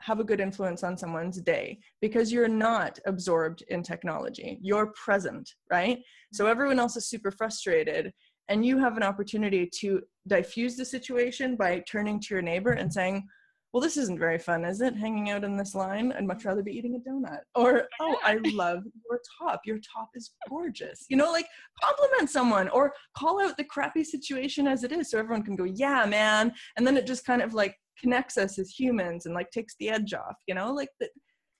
have 0.00 0.20
a 0.20 0.24
good 0.24 0.40
influence 0.40 0.82
on 0.82 0.98
someone's 0.98 1.40
day 1.40 1.78
because 2.00 2.30
you're 2.30 2.48
not 2.48 2.98
absorbed 3.06 3.62
in 3.68 3.82
technology. 3.82 4.58
You're 4.60 4.88
present, 4.88 5.54
right? 5.70 5.98
So 6.32 6.44
mm-hmm. 6.44 6.50
everyone 6.50 6.78
else 6.78 6.96
is 6.96 7.08
super 7.08 7.30
frustrated 7.30 8.12
and 8.48 8.64
you 8.64 8.78
have 8.78 8.96
an 8.96 9.02
opportunity 9.02 9.68
to 9.80 10.02
diffuse 10.26 10.76
the 10.76 10.84
situation 10.84 11.56
by 11.56 11.82
turning 11.88 12.20
to 12.20 12.34
your 12.34 12.42
neighbor 12.42 12.72
and 12.72 12.92
saying, 12.92 13.26
well, 13.74 13.80
this 13.80 13.96
isn't 13.96 14.18
very 14.18 14.38
fun, 14.38 14.64
is 14.64 14.80
it? 14.80 14.96
Hanging 14.96 15.30
out 15.30 15.44
in 15.44 15.56
this 15.56 15.74
line? 15.74 16.12
I'd 16.12 16.24
much 16.24 16.44
rather 16.44 16.62
be 16.62 16.72
eating 16.72 16.94
a 16.94 17.10
donut. 17.10 17.40
Or, 17.56 17.88
oh, 18.00 18.16
I 18.22 18.38
love 18.52 18.84
your 18.84 19.20
top. 19.38 19.62
Your 19.66 19.78
top 19.78 20.10
is 20.14 20.30
gorgeous. 20.48 21.04
You 21.10 21.16
know, 21.16 21.32
like 21.32 21.46
compliment 21.82 22.30
someone 22.30 22.68
or 22.68 22.94
call 23.18 23.42
out 23.42 23.56
the 23.56 23.64
crappy 23.64 24.04
situation 24.04 24.68
as 24.68 24.84
it 24.84 24.92
is 24.92 25.10
so 25.10 25.18
everyone 25.18 25.42
can 25.42 25.56
go, 25.56 25.64
yeah, 25.64 26.06
man. 26.06 26.52
And 26.76 26.86
then 26.86 26.96
it 26.96 27.04
just 27.04 27.26
kind 27.26 27.42
of 27.42 27.52
like 27.52 27.76
connects 28.00 28.36
us 28.36 28.58
as 28.58 28.70
humans 28.70 29.26
and 29.26 29.34
like 29.34 29.50
takes 29.50 29.74
the 29.78 29.88
edge 29.88 30.14
off 30.14 30.36
you 30.46 30.54
know 30.54 30.72
like 30.72 30.90
that 31.00 31.10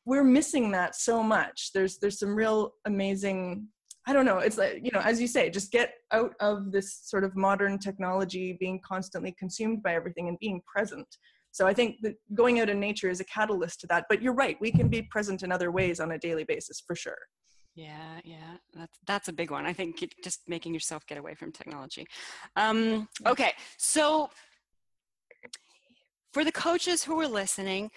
we're 0.04 0.24
missing 0.24 0.70
that 0.70 0.94
so 0.94 1.22
much 1.22 1.70
there's 1.72 1.98
there's 1.98 2.18
some 2.18 2.34
real 2.34 2.72
amazing 2.86 3.66
i 4.06 4.12
don't 4.12 4.24
know 4.24 4.38
it's 4.38 4.58
like 4.58 4.80
you 4.82 4.90
know 4.92 5.00
as 5.00 5.20
you 5.20 5.26
say 5.26 5.48
just 5.48 5.70
get 5.70 5.94
out 6.12 6.34
of 6.40 6.72
this 6.72 7.00
sort 7.04 7.24
of 7.24 7.36
modern 7.36 7.78
technology 7.78 8.56
being 8.58 8.80
constantly 8.84 9.34
consumed 9.38 9.82
by 9.82 9.94
everything 9.94 10.28
and 10.28 10.38
being 10.40 10.60
present 10.66 11.06
so 11.54 11.66
i 11.66 11.72
think 11.72 11.90
that 12.02 12.14
going 12.34 12.60
out 12.60 12.68
in 12.68 12.78
nature 12.78 13.08
is 13.08 13.20
a 13.20 13.24
catalyst 13.24 13.80
to 13.80 13.86
that 13.86 14.04
but 14.10 14.20
you're 14.20 14.34
right 14.44 14.56
we 14.60 14.70
can 14.70 14.88
be 14.88 15.00
present 15.02 15.42
in 15.42 15.50
other 15.50 15.70
ways 15.70 16.00
on 16.00 16.12
a 16.12 16.18
daily 16.18 16.44
basis 16.44 16.82
for 16.86 16.96
sure 16.96 17.18
Yeah, 17.76 18.20
yeah, 18.24 18.58
that's 18.72 18.98
that's 19.04 19.28
a 19.28 19.32
big 19.32 19.50
one. 19.50 19.66
I 19.66 19.72
think 19.72 19.98
just 20.22 20.40
making 20.46 20.74
yourself 20.74 21.04
get 21.08 21.18
away 21.18 21.34
from 21.34 21.50
technology. 21.50 22.06
Um, 22.54 23.08
okay, 23.26 23.52
so 23.78 24.30
for 26.32 26.44
the 26.44 26.52
coaches 26.52 27.02
who 27.02 27.20
are 27.20 27.26
listening, 27.26 27.90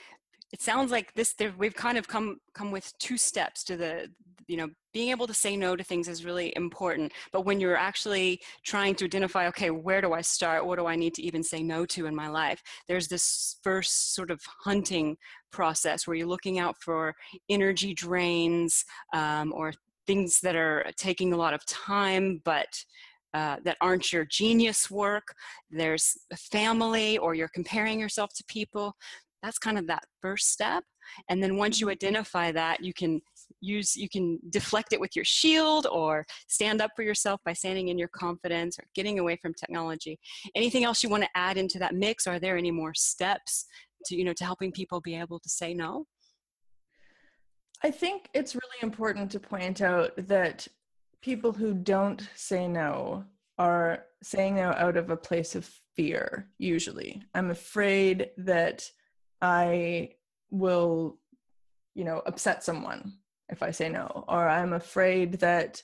it 0.51 0.61
sounds 0.61 0.91
like 0.91 1.13
this. 1.13 1.35
We've 1.57 1.75
kind 1.75 1.97
of 1.97 2.07
come 2.07 2.37
come 2.53 2.71
with 2.71 2.91
two 2.97 3.17
steps 3.17 3.63
to 3.65 3.77
the 3.77 4.09
you 4.47 4.57
know 4.57 4.69
being 4.93 5.09
able 5.09 5.27
to 5.27 5.33
say 5.33 5.55
no 5.55 5.75
to 5.75 5.83
things 5.83 6.07
is 6.07 6.25
really 6.25 6.53
important 6.55 7.11
but 7.31 7.45
when 7.45 7.59
you're 7.59 7.77
actually 7.77 8.41
trying 8.63 8.95
to 8.95 9.05
identify 9.05 9.47
okay 9.47 9.69
where 9.69 10.01
do 10.01 10.13
i 10.13 10.21
start? 10.21 10.65
What 10.65 10.79
do 10.79 10.87
i 10.87 10.95
need 10.95 11.13
to 11.15 11.21
even 11.21 11.43
say 11.43 11.61
no 11.61 11.85
to 11.87 12.05
in 12.07 12.15
my 12.15 12.27
life? 12.27 12.61
there's 12.87 13.07
this 13.07 13.57
first 13.63 14.15
sort 14.15 14.31
of 14.31 14.41
hunting 14.63 15.17
process 15.51 16.07
where 16.07 16.15
you're 16.15 16.27
looking 16.27 16.59
out 16.59 16.75
for 16.79 17.13
energy 17.49 17.93
drains 17.93 18.83
um, 19.13 19.53
or 19.53 19.73
things 20.05 20.39
that 20.41 20.55
are 20.55 20.85
taking 20.97 21.33
a 21.33 21.37
lot 21.37 21.53
of 21.53 21.65
time 21.65 22.41
but 22.43 22.83
uh, 23.33 23.57
that 23.63 23.77
aren't 23.81 24.13
your 24.13 24.25
genius 24.25 24.89
work. 24.89 25.35
There's 25.69 26.17
a 26.31 26.37
family 26.37 27.17
or 27.17 27.35
you're 27.35 27.49
comparing 27.49 27.99
yourself 27.99 28.31
to 28.35 28.43
people. 28.47 28.95
That's 29.43 29.59
kind 29.59 29.77
of 29.77 29.85
that 29.87 30.05
first 30.21 30.49
step 30.49 30.83
and 31.29 31.41
then 31.41 31.57
once 31.57 31.79
you 31.79 31.87
mm-hmm. 31.87 31.93
identify 31.93 32.51
that 32.51 32.83
you 32.83 32.93
can 32.93 33.21
use 33.61 33.95
you 33.95 34.09
can 34.09 34.39
deflect 34.49 34.93
it 34.93 34.99
with 34.99 35.15
your 35.15 35.25
shield 35.25 35.87
or 35.91 36.25
stand 36.47 36.81
up 36.81 36.91
for 36.95 37.03
yourself 37.03 37.39
by 37.45 37.53
standing 37.53 37.89
in 37.89 37.97
your 37.97 38.07
confidence 38.09 38.77
or 38.79 38.85
getting 38.95 39.19
away 39.19 39.37
from 39.41 39.53
technology. 39.53 40.19
Anything 40.55 40.83
else 40.83 41.03
you 41.03 41.09
want 41.09 41.23
to 41.23 41.29
add 41.35 41.57
into 41.57 41.79
that 41.79 41.95
mix? 41.95 42.27
Are 42.27 42.39
there 42.39 42.57
any 42.57 42.71
more 42.71 42.93
steps 42.93 43.65
to 44.05 44.15
you 44.15 44.23
know 44.23 44.33
to 44.33 44.45
helping 44.45 44.71
people 44.71 45.01
be 45.01 45.15
able 45.15 45.39
to 45.39 45.49
say 45.49 45.73
no? 45.73 46.05
I 47.83 47.91
think 47.91 48.29
it's 48.33 48.55
really 48.55 48.81
important 48.81 49.31
to 49.31 49.39
point 49.39 49.81
out 49.81 50.11
that 50.27 50.67
people 51.21 51.53
who 51.53 51.73
don't 51.73 52.27
say 52.35 52.67
no 52.67 53.25
are 53.59 54.05
saying 54.23 54.55
no 54.55 54.71
out 54.71 54.97
of 54.97 55.09
a 55.09 55.17
place 55.17 55.55
of 55.55 55.69
fear 55.95 56.49
usually. 56.57 57.21
I'm 57.33 57.51
afraid 57.51 58.29
that 58.37 58.89
i 59.41 60.09
will 60.49 61.19
you 61.93 62.03
know 62.03 62.21
upset 62.25 62.63
someone 62.63 63.13
if 63.49 63.63
I 63.63 63.71
say 63.71 63.89
no, 63.89 64.25
or 64.27 64.47
I'm 64.47 64.73
afraid 64.73 65.33
that 65.39 65.81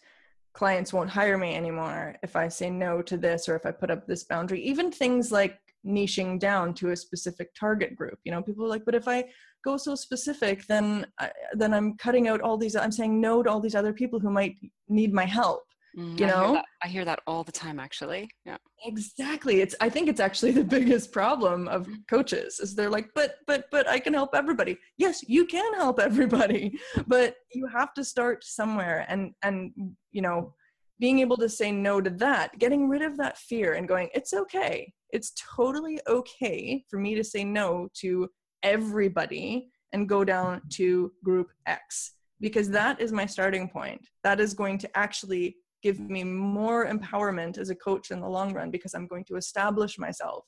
clients 0.53 0.93
won't 0.93 1.09
hire 1.09 1.37
me 1.37 1.55
anymore 1.55 2.15
if 2.21 2.35
I 2.35 2.47
say 2.47 2.69
no 2.69 3.01
to 3.01 3.17
this 3.17 3.49
or 3.49 3.55
if 3.55 3.65
I 3.65 3.71
put 3.71 3.89
up 3.89 4.05
this 4.05 4.23
boundary. 4.23 4.61
Even 4.61 4.91
things 4.91 5.31
like 5.31 5.57
niching 5.85 6.39
down 6.39 6.73
to 6.75 6.91
a 6.91 6.95
specific 6.95 7.53
target 7.55 7.95
group. 7.95 8.19
You 8.23 8.31
know, 8.31 8.41
people 8.41 8.65
are 8.65 8.69
like, 8.69 8.85
but 8.85 8.95
if 8.95 9.07
I 9.07 9.25
go 9.63 9.77
so 9.77 9.95
specific, 9.95 10.65
then 10.67 11.05
I, 11.19 11.31
then 11.53 11.73
I'm 11.73 11.97
cutting 11.97 12.27
out 12.27 12.41
all 12.41 12.57
these. 12.57 12.75
I'm 12.75 12.91
saying 12.91 13.19
no 13.19 13.43
to 13.43 13.49
all 13.49 13.59
these 13.59 13.75
other 13.75 13.93
people 13.93 14.19
who 14.19 14.29
might 14.29 14.55
need 14.87 15.13
my 15.13 15.25
help. 15.25 15.63
Mm, 15.97 16.19
you 16.19 16.25
I 16.25 16.29
know, 16.29 16.53
hear 16.53 16.63
I 16.83 16.87
hear 16.87 17.05
that 17.05 17.19
all 17.27 17.43
the 17.43 17.51
time. 17.51 17.79
Actually, 17.79 18.29
yeah, 18.45 18.57
exactly. 18.85 19.61
It's 19.61 19.75
I 19.79 19.89
think 19.89 20.09
it's 20.09 20.19
actually 20.19 20.51
the 20.51 20.63
biggest 20.77 21.11
problem 21.11 21.67
of 21.67 21.87
mm. 21.87 21.97
coaches 22.09 22.59
is 22.59 22.75
they're 22.75 22.89
like, 22.89 23.09
but 23.13 23.35
but 23.45 23.65
but 23.71 23.87
I 23.87 23.99
can 23.99 24.13
help 24.13 24.33
everybody. 24.33 24.77
Yes, 24.97 25.23
you 25.27 25.45
can 25.45 25.73
help 25.75 25.99
everybody, 26.09 26.79
but 27.07 27.35
you 27.53 27.67
have 27.67 27.93
to 27.93 28.03
start 28.03 28.43
somewhere, 28.43 29.05
and 29.07 29.33
and 29.43 29.71
you 30.11 30.21
know, 30.21 30.53
being 30.99 31.19
able 31.19 31.37
to 31.37 31.49
say 31.49 31.71
no 31.71 32.01
to 32.01 32.09
that, 32.09 32.57
getting 32.57 32.89
rid 32.89 33.03
of 33.03 33.17
that 33.17 33.37
fear, 33.37 33.73
and 33.73 33.87
going, 33.87 34.09
it's 34.13 34.33
okay. 34.33 34.91
It's 35.11 35.33
totally 35.55 35.99
okay 36.07 36.83
for 36.89 36.97
me 36.99 37.13
to 37.13 37.23
say 37.23 37.43
no 37.43 37.87
to 37.99 38.29
everybody 38.63 39.69
and 39.91 40.09
go 40.09 40.23
down 40.23 40.61
to 40.71 41.11
group 41.23 41.51
X 41.67 42.13
because 42.39 42.69
that 42.71 42.99
is 42.99 43.11
my 43.11 43.25
starting 43.25 43.69
point. 43.69 44.05
That 44.23 44.39
is 44.39 44.53
going 44.53 44.77
to 44.79 44.97
actually 44.97 45.55
give 45.83 45.99
me 45.99 46.23
more 46.23 46.87
empowerment 46.87 47.57
as 47.57 47.69
a 47.69 47.75
coach 47.75 48.09
in 48.09 48.21
the 48.21 48.27
long 48.27 48.53
run 48.53 48.71
because 48.71 48.93
I'm 48.93 49.05
going 49.05 49.25
to 49.25 49.35
establish 49.35 49.99
myself 49.99 50.45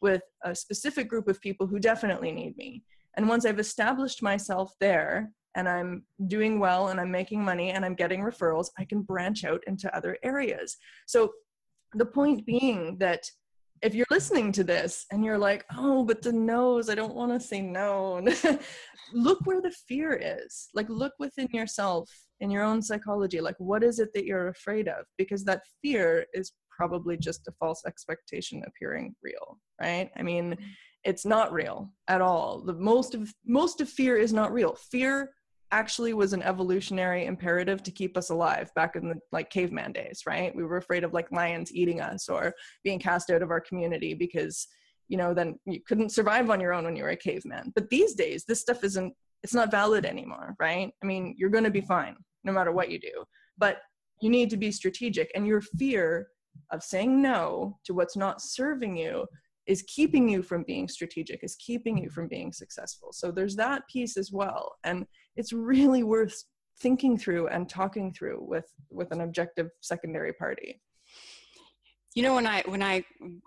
with 0.00 0.22
a 0.44 0.54
specific 0.54 1.08
group 1.08 1.28
of 1.28 1.40
people 1.40 1.66
who 1.66 1.78
definitely 1.78 2.30
need 2.32 2.56
me. 2.56 2.82
And 3.16 3.28
once 3.28 3.44
I've 3.44 3.58
established 3.58 4.22
myself 4.22 4.72
there 4.80 5.32
and 5.56 5.68
I'm 5.68 6.04
doing 6.28 6.60
well 6.60 6.88
and 6.88 7.00
I'm 7.00 7.10
making 7.10 7.44
money 7.44 7.70
and 7.70 7.84
I'm 7.84 7.94
getting 7.94 8.20
referrals, 8.20 8.68
I 8.78 8.84
can 8.84 9.02
branch 9.02 9.44
out 9.44 9.62
into 9.66 9.94
other 9.96 10.16
areas. 10.22 10.76
So 11.06 11.32
the 11.94 12.06
point 12.06 12.46
being 12.46 12.98
that 12.98 13.28
if 13.82 13.94
you're 13.94 14.06
listening 14.10 14.52
to 14.52 14.64
this 14.64 15.06
and 15.10 15.24
you're 15.24 15.38
like, 15.38 15.64
oh, 15.76 16.04
but 16.04 16.22
the 16.22 16.32
no's, 16.32 16.88
I 16.88 16.94
don't 16.94 17.14
want 17.14 17.32
to 17.32 17.46
say 17.46 17.60
no. 17.60 18.26
look 19.12 19.40
where 19.44 19.60
the 19.60 19.74
fear 19.88 20.18
is. 20.20 20.68
Like, 20.74 20.88
look 20.88 21.12
within 21.18 21.48
yourself 21.52 22.10
in 22.40 22.50
your 22.50 22.62
own 22.62 22.82
psychology. 22.82 23.40
Like, 23.40 23.56
what 23.58 23.82
is 23.82 23.98
it 23.98 24.10
that 24.14 24.24
you're 24.24 24.48
afraid 24.48 24.88
of? 24.88 25.04
Because 25.18 25.44
that 25.44 25.62
fear 25.82 26.26
is 26.34 26.52
probably 26.70 27.16
just 27.16 27.48
a 27.48 27.52
false 27.58 27.82
expectation 27.86 28.62
appearing 28.66 29.14
real, 29.22 29.58
right? 29.80 30.10
I 30.16 30.22
mean, 30.22 30.52
mm-hmm. 30.52 30.64
it's 31.04 31.24
not 31.24 31.52
real 31.52 31.90
at 32.08 32.20
all. 32.20 32.60
The 32.60 32.74
most 32.74 33.14
of 33.14 33.32
most 33.44 33.80
of 33.80 33.88
fear 33.88 34.16
is 34.16 34.32
not 34.32 34.52
real. 34.52 34.76
Fear 34.90 35.30
actually 35.72 36.14
was 36.14 36.32
an 36.32 36.42
evolutionary 36.42 37.26
imperative 37.26 37.82
to 37.82 37.90
keep 37.90 38.16
us 38.16 38.30
alive 38.30 38.70
back 38.74 38.94
in 38.96 39.08
the 39.08 39.16
like 39.32 39.50
caveman 39.50 39.92
days 39.92 40.20
right 40.26 40.54
we 40.54 40.62
were 40.62 40.76
afraid 40.76 41.02
of 41.02 41.12
like 41.12 41.30
lions 41.32 41.74
eating 41.74 42.00
us 42.00 42.28
or 42.28 42.54
being 42.84 42.98
cast 42.98 43.30
out 43.30 43.42
of 43.42 43.50
our 43.50 43.60
community 43.60 44.14
because 44.14 44.68
you 45.08 45.16
know 45.16 45.34
then 45.34 45.58
you 45.66 45.80
couldn't 45.86 46.12
survive 46.12 46.50
on 46.50 46.60
your 46.60 46.72
own 46.72 46.84
when 46.84 46.94
you 46.94 47.02
were 47.02 47.10
a 47.10 47.16
caveman 47.16 47.72
but 47.74 47.90
these 47.90 48.14
days 48.14 48.44
this 48.46 48.60
stuff 48.60 48.84
isn't 48.84 49.12
it's 49.42 49.54
not 49.54 49.70
valid 49.70 50.06
anymore 50.06 50.54
right 50.60 50.92
i 51.02 51.06
mean 51.06 51.34
you're 51.36 51.50
going 51.50 51.64
to 51.64 51.70
be 51.70 51.80
fine 51.80 52.16
no 52.46 52.52
matter 52.52 52.72
what 52.72 52.90
you 52.90 52.98
do. 52.98 53.24
But 53.58 53.78
you 54.20 54.30
need 54.30 54.48
to 54.50 54.56
be 54.56 54.70
strategic 54.70 55.30
and 55.34 55.46
your 55.46 55.60
fear 55.60 56.28
of 56.70 56.82
saying 56.82 57.20
no 57.20 57.78
to 57.84 57.92
what's 57.92 58.16
not 58.16 58.40
serving 58.40 58.96
you 58.96 59.26
is 59.66 59.84
keeping 59.94 60.28
you 60.28 60.42
from 60.42 60.62
being 60.62 60.88
strategic 60.88 61.42
is 61.42 61.56
keeping 61.56 61.98
you 61.98 62.08
from 62.08 62.28
being 62.28 62.52
successful. 62.52 63.08
So 63.12 63.30
there's 63.30 63.56
that 63.56 63.82
piece 63.88 64.16
as 64.16 64.32
well 64.32 64.76
and 64.84 65.06
it's 65.36 65.52
really 65.52 66.02
worth 66.02 66.44
thinking 66.80 67.18
through 67.18 67.48
and 67.48 67.68
talking 67.68 68.12
through 68.12 68.38
with 68.40 68.66
with 68.90 69.10
an 69.12 69.22
objective 69.22 69.68
secondary 69.80 70.32
party 70.32 70.80
you 72.16 72.22
know 72.22 72.34
when 72.34 72.46
i 72.46 72.62
when 72.66 72.82
i 72.82 73.04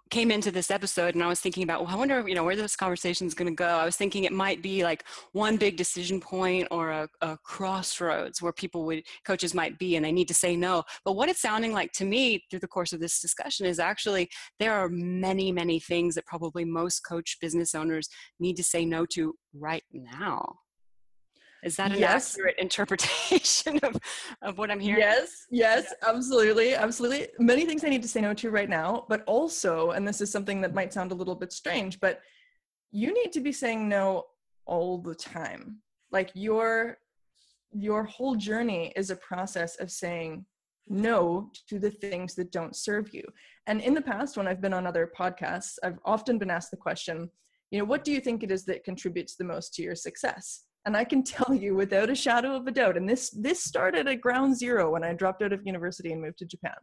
came 0.09 0.31
into 0.31 0.51
this 0.51 0.71
episode 0.71 1.15
and 1.15 1.23
i 1.23 1.27
was 1.27 1.41
thinking 1.41 1.63
about 1.63 1.81
well 1.81 1.93
i 1.93 1.95
wonder 1.95 2.25
you 2.29 2.35
know 2.35 2.43
where 2.43 2.55
this 2.55 2.75
conversation 2.75 3.27
is 3.27 3.33
going 3.33 3.51
to 3.51 3.55
go 3.55 3.65
i 3.65 3.83
was 3.83 3.97
thinking 3.97 4.23
it 4.23 4.31
might 4.31 4.61
be 4.61 4.83
like 4.83 5.03
one 5.33 5.57
big 5.57 5.75
decision 5.75 6.21
point 6.21 6.67
or 6.71 6.91
a, 6.91 7.09
a, 7.21 7.37
crossroads 7.43 8.41
where 8.41 8.53
people 8.53 8.85
would 8.85 9.03
coaches 9.25 9.53
might 9.53 9.77
be 9.79 9.95
and 9.95 10.05
they 10.05 10.11
need 10.11 10.27
to 10.27 10.33
say 10.33 10.55
no. 10.55 10.83
But 11.03 11.13
what 11.13 11.29
it's 11.29 11.41
sounding 11.41 11.73
like 11.73 11.91
to 11.93 12.05
me 12.05 12.43
through 12.49 12.59
the 12.59 12.67
course 12.67 12.93
of 12.93 12.99
this 12.99 13.19
discussion 13.19 13.65
is 13.65 13.79
actually 13.79 14.29
there 14.59 14.73
are 14.73 14.89
many 14.89 15.51
many 15.51 15.79
things 15.79 16.15
that 16.15 16.25
probably 16.25 16.65
most 16.65 17.01
coach 17.01 17.37
business 17.41 17.73
owners 17.75 18.09
need 18.39 18.55
to 18.57 18.63
say 18.63 18.85
no 18.85 19.05
to 19.07 19.33
right 19.53 19.83
now 19.91 20.55
is 21.63 21.75
that 21.75 21.91
an 21.91 21.99
yes. 21.99 22.33
accurate 22.33 22.55
interpretation 22.59 23.79
of, 23.83 23.97
of 24.41 24.57
what 24.57 24.71
I'm 24.71 24.79
hearing? 24.79 25.01
Yes, 25.01 25.45
yes, 25.49 25.93
absolutely, 26.07 26.75
absolutely. 26.75 27.27
Many 27.39 27.65
things 27.65 27.83
I 27.83 27.89
need 27.89 28.01
to 28.01 28.07
say 28.07 28.21
no 28.21 28.33
to 28.35 28.49
right 28.49 28.69
now, 28.69 29.05
but 29.09 29.23
also, 29.25 29.91
and 29.91 30.07
this 30.07 30.21
is 30.21 30.31
something 30.31 30.61
that 30.61 30.73
might 30.73 30.93
sound 30.93 31.11
a 31.11 31.15
little 31.15 31.35
bit 31.35 31.51
strange, 31.51 31.99
but 31.99 32.21
you 32.91 33.13
need 33.13 33.31
to 33.33 33.41
be 33.41 33.51
saying 33.51 33.87
no 33.87 34.25
all 34.65 34.97
the 34.97 35.15
time. 35.15 35.79
Like 36.11 36.31
your 36.33 36.97
your 37.71 38.03
whole 38.03 38.35
journey 38.35 38.91
is 38.95 39.11
a 39.11 39.15
process 39.15 39.75
of 39.75 39.91
saying 39.91 40.43
no 40.87 41.51
to 41.67 41.77
the 41.77 41.91
things 41.91 42.33
that 42.33 42.51
don't 42.51 42.75
serve 42.75 43.13
you. 43.13 43.23
And 43.67 43.79
in 43.79 43.93
the 43.93 44.01
past, 44.01 44.37
when 44.37 44.47
I've 44.47 44.61
been 44.61 44.73
on 44.73 44.87
other 44.87 45.11
podcasts, 45.15 45.77
I've 45.83 45.99
often 46.03 46.39
been 46.39 46.49
asked 46.49 46.71
the 46.71 46.77
question, 46.77 47.29
you 47.69 47.77
know, 47.77 47.85
what 47.85 48.03
do 48.03 48.11
you 48.11 48.19
think 48.19 48.41
it 48.41 48.49
is 48.49 48.65
that 48.65 48.83
contributes 48.83 49.35
the 49.35 49.43
most 49.43 49.75
to 49.75 49.83
your 49.83 49.93
success? 49.93 50.63
And 50.85 50.95
i 50.95 51.03
can 51.03 51.23
tell 51.35 51.53
you 51.53 51.75
without 51.75 52.09
a 52.09 52.15
shadow 52.15 52.55
of 52.55 52.67
a 52.67 52.71
doubt 52.71 52.97
and 52.97 53.07
this 53.07 53.29
this 53.31 53.63
started 53.63 54.07
at 54.07 54.21
ground 54.21 54.57
zero 54.57 54.91
when 54.91 55.03
i 55.03 55.13
dropped 55.13 55.41
out 55.41 55.53
of 55.53 55.65
university 55.65 56.11
and 56.11 56.21
moved 56.21 56.37
to 56.37 56.45
japan. 56.45 56.75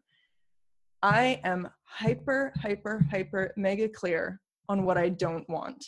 I 1.03 1.41
mm-hmm. 1.45 1.47
am 1.47 1.69
hyper 1.85 2.53
hyper 2.57 3.05
hyper 3.11 3.53
mega 3.57 3.89
clear 3.89 4.41
on 4.69 4.85
what 4.85 4.99
i 4.99 5.09
don't 5.09 5.49
want. 5.49 5.85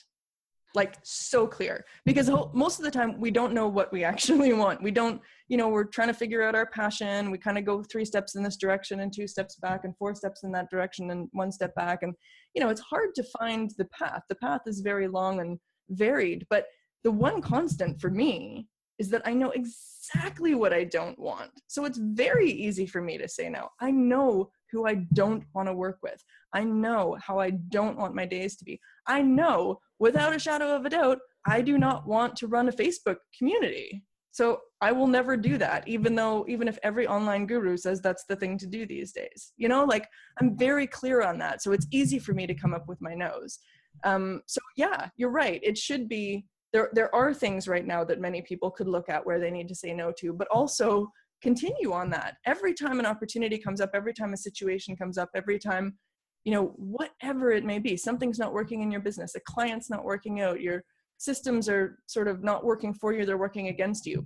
Like 0.75 0.97
so 1.03 1.47
clear. 1.47 1.87
Because 2.05 2.31
most 2.53 2.79
of 2.79 2.85
the 2.85 2.90
time 2.90 3.18
we 3.18 3.31
don't 3.31 3.55
know 3.55 3.66
what 3.68 3.90
we 3.90 4.05
actually 4.12 4.53
want. 4.53 4.83
We 4.83 4.90
don't 4.90 5.21
you 5.49 5.57
know 5.57 5.68
we're 5.68 5.85
trying 5.85 6.09
to 6.09 6.14
figure 6.14 6.42
out 6.42 6.55
our 6.55 6.66
passion. 6.66 7.31
We 7.31 7.38
kind 7.38 7.59
of 7.59 7.64
go 7.64 7.83
three 7.83 8.05
steps 8.05 8.37
in 8.37 8.42
this 8.42 8.57
direction 8.57 9.01
and 9.01 9.12
two 9.12 9.27
steps 9.27 9.57
back 9.57 9.81
and 9.85 9.97
four 9.97 10.14
steps 10.14 10.44
in 10.44 10.53
that 10.53 10.71
direction 10.71 11.11
and 11.11 11.29
one 11.33 11.51
step 11.51 11.75
back. 11.75 12.03
And 12.03 12.14
you 12.55 12.62
know 12.62 12.68
it's 12.68 12.83
hard 12.83 13.14
to 13.16 13.25
find 13.38 13.73
the 13.79 13.87
path. 13.87 14.23
The 14.29 14.37
path 14.37 14.62
is 14.66 14.81
very 14.81 15.09
long 15.09 15.40
and 15.40 15.59
varied 15.90 16.47
but 16.51 16.66
the 17.04 17.11
one 17.11 17.40
constant 17.40 18.00
for 18.00 18.11
me 18.11 18.66
is 18.98 19.08
that 19.11 19.22
I 19.24 19.32
know 19.32 19.50
exactly 19.50 20.54
what 20.54 20.72
I 20.72 20.84
don't 20.84 21.18
want. 21.18 21.50
So 21.68 21.84
it's 21.84 21.98
very 21.98 22.50
easy 22.50 22.87
for 22.87 23.00
me 23.00 23.16
to 23.18 23.28
say 23.28 23.48
no. 23.48 23.68
I 23.80 23.90
know 23.90 24.50
who 24.72 24.87
I 24.87 25.06
don't 25.14 25.44
want 25.54 25.68
to 25.68 25.74
work 25.74 25.98
with. 26.02 26.22
I 26.52 26.64
know 26.64 27.16
how 27.20 27.38
I 27.38 27.50
don't 27.50 27.96
want 27.96 28.14
my 28.14 28.26
days 28.26 28.56
to 28.56 28.64
be. 28.64 28.80
I 29.06 29.22
know 29.22 29.78
without 29.98 30.34
a 30.34 30.38
shadow 30.38 30.74
of 30.74 30.84
a 30.84 30.90
doubt, 30.90 31.18
I 31.46 31.62
do 31.62 31.78
not 31.78 32.06
want 32.06 32.37
to 32.37 32.48
run 32.48 32.68
a 32.68 32.72
Facebook 32.72 33.16
community. 33.37 34.02
So 34.30 34.61
I 34.80 34.92
will 34.92 35.06
never 35.06 35.37
do 35.37 35.58
that, 35.58 35.88
even 35.88 36.14
though, 36.14 36.44
even 36.48 36.68
if 36.68 36.78
every 36.82 37.06
online 37.06 37.46
guru 37.46 37.76
says 37.76 38.00
that's 38.00 38.24
the 38.28 38.37
thing 38.37 38.58
to 38.58 38.66
do 38.66 38.87
these 38.87 39.12
days. 39.12 39.52
You 39.56 39.68
know, 39.68 39.84
like 39.84 40.06
I'm 40.40 40.56
very 40.56 40.87
clear 40.87 41.22
on 41.22 41.38
that. 41.38 41.62
So 41.62 41.72
it's 41.72 41.87
easy 41.90 42.18
for 42.18 42.34
me 42.34 42.46
to 42.46 42.54
come 42.54 42.74
up 42.74 42.87
with 42.87 43.00
my 43.00 43.14
nose. 43.14 43.58
Um, 44.04 44.42
so 44.46 44.61
yeah, 44.76 45.08
you're 45.16 45.30
right. 45.30 45.61
It 45.62 45.76
should 45.76 46.08
be 46.08 46.44
there. 46.72 46.90
There 46.92 47.14
are 47.14 47.33
things 47.33 47.68
right 47.68 47.87
now 47.87 48.04
that 48.04 48.20
many 48.20 48.42
people 48.42 48.70
could 48.70 48.88
look 48.88 49.09
at 49.09 49.24
where 49.24 49.40
they 49.40 49.50
need 49.50 49.68
to 49.68 49.74
say 49.74 49.92
no 49.94 50.12
to, 50.18 50.33
but 50.33 50.48
also 50.48 51.11
continue 51.42 51.92
on 51.92 52.11
that. 52.11 52.37
Every 52.46 52.74
time 52.74 52.98
an 52.98 53.07
opportunity 53.07 53.59
comes 53.59 53.81
up, 53.81 53.90
every 53.94 54.12
time 54.12 54.33
a 54.33 54.37
situation 54.37 54.96
comes 54.96 55.18
up, 55.18 55.31
every 55.35 55.59
time, 55.59 55.96
you 56.44 56.52
know, 56.52 56.72
whatever 56.76 57.52
it 57.52 57.64
may 57.64 57.78
be, 57.78 57.96
something's 57.96 58.38
not 58.38 58.52
working 58.52 58.83
in 58.83 58.90
your 58.90 59.00
business, 59.00 59.35
a 59.35 59.40
client's 59.40 59.90
not 59.90 60.04
working 60.04 60.40
out, 60.40 60.61
your 60.61 60.83
systems 61.18 61.68
are 61.68 61.98
sort 62.07 62.28
of 62.28 62.42
not 62.42 62.64
working 62.64 62.94
for 62.94 63.12
you, 63.12 63.24
they're 63.24 63.38
working 63.38 63.68
against 63.68 64.07
you. 64.07 64.24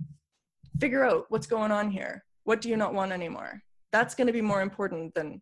Figure 0.79 1.05
out 1.05 1.25
what's 1.29 1.47
going 1.47 1.71
on 1.71 1.91
here. 1.91 2.23
What 2.45 2.61
do 2.61 2.69
you 2.69 2.77
not 2.77 2.93
want 2.93 3.11
anymore? 3.11 3.61
That's 3.91 4.15
going 4.15 4.27
to 4.27 4.33
be 4.33 4.41
more 4.41 4.61
important 4.61 5.13
than 5.13 5.41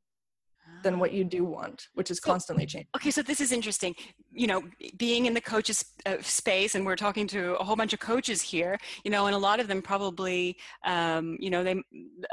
than 0.83 0.99
what 0.99 1.11
you 1.11 1.23
do 1.23 1.43
want, 1.43 1.87
which 1.93 2.11
is 2.11 2.19
constantly 2.19 2.65
changing. 2.65 2.87
Okay, 2.95 3.11
so 3.11 3.21
this 3.21 3.41
is 3.41 3.51
interesting. 3.51 3.95
You 4.31 4.47
know, 4.47 4.63
being 4.97 5.25
in 5.25 5.33
the 5.33 5.41
coaches 5.41 5.83
uh, 6.05 6.17
space, 6.21 6.75
and 6.75 6.85
we're 6.85 6.95
talking 6.95 7.27
to 7.27 7.55
a 7.57 7.63
whole 7.63 7.75
bunch 7.75 7.93
of 7.93 7.99
coaches 7.99 8.41
here. 8.41 8.77
You 9.03 9.11
know, 9.11 9.25
and 9.27 9.35
a 9.35 9.37
lot 9.37 9.59
of 9.59 9.67
them 9.67 9.81
probably, 9.81 10.57
um, 10.85 11.37
you 11.39 11.49
know, 11.49 11.63
they 11.63 11.81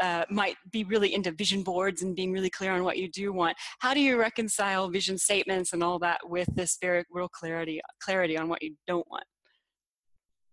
uh, 0.03 0.25
might 0.31 0.57
be 0.71 0.85
really 0.85 1.15
into 1.15 1.33
vision 1.33 1.63
boards 1.63 2.03
and 2.03 2.15
being 2.17 2.33
really 2.33 2.51
clear 2.51 2.73
on 2.73 2.85
what 2.85 2.99
you 2.99 3.11
do 3.11 3.33
want. 3.33 3.57
How 3.81 3.95
do 3.95 4.01
you 4.01 4.19
reconcile 4.19 4.89
vision 4.89 5.19
statements 5.19 5.73
and 5.73 5.83
all 5.83 5.99
that 6.01 6.21
with 6.25 6.49
this 6.55 6.79
very 6.81 7.05
real 7.11 7.29
clarity 7.29 7.81
clarity 8.03 8.37
on 8.37 8.49
what 8.49 8.63
you 8.63 8.75
don't 8.87 9.09
want? 9.11 9.25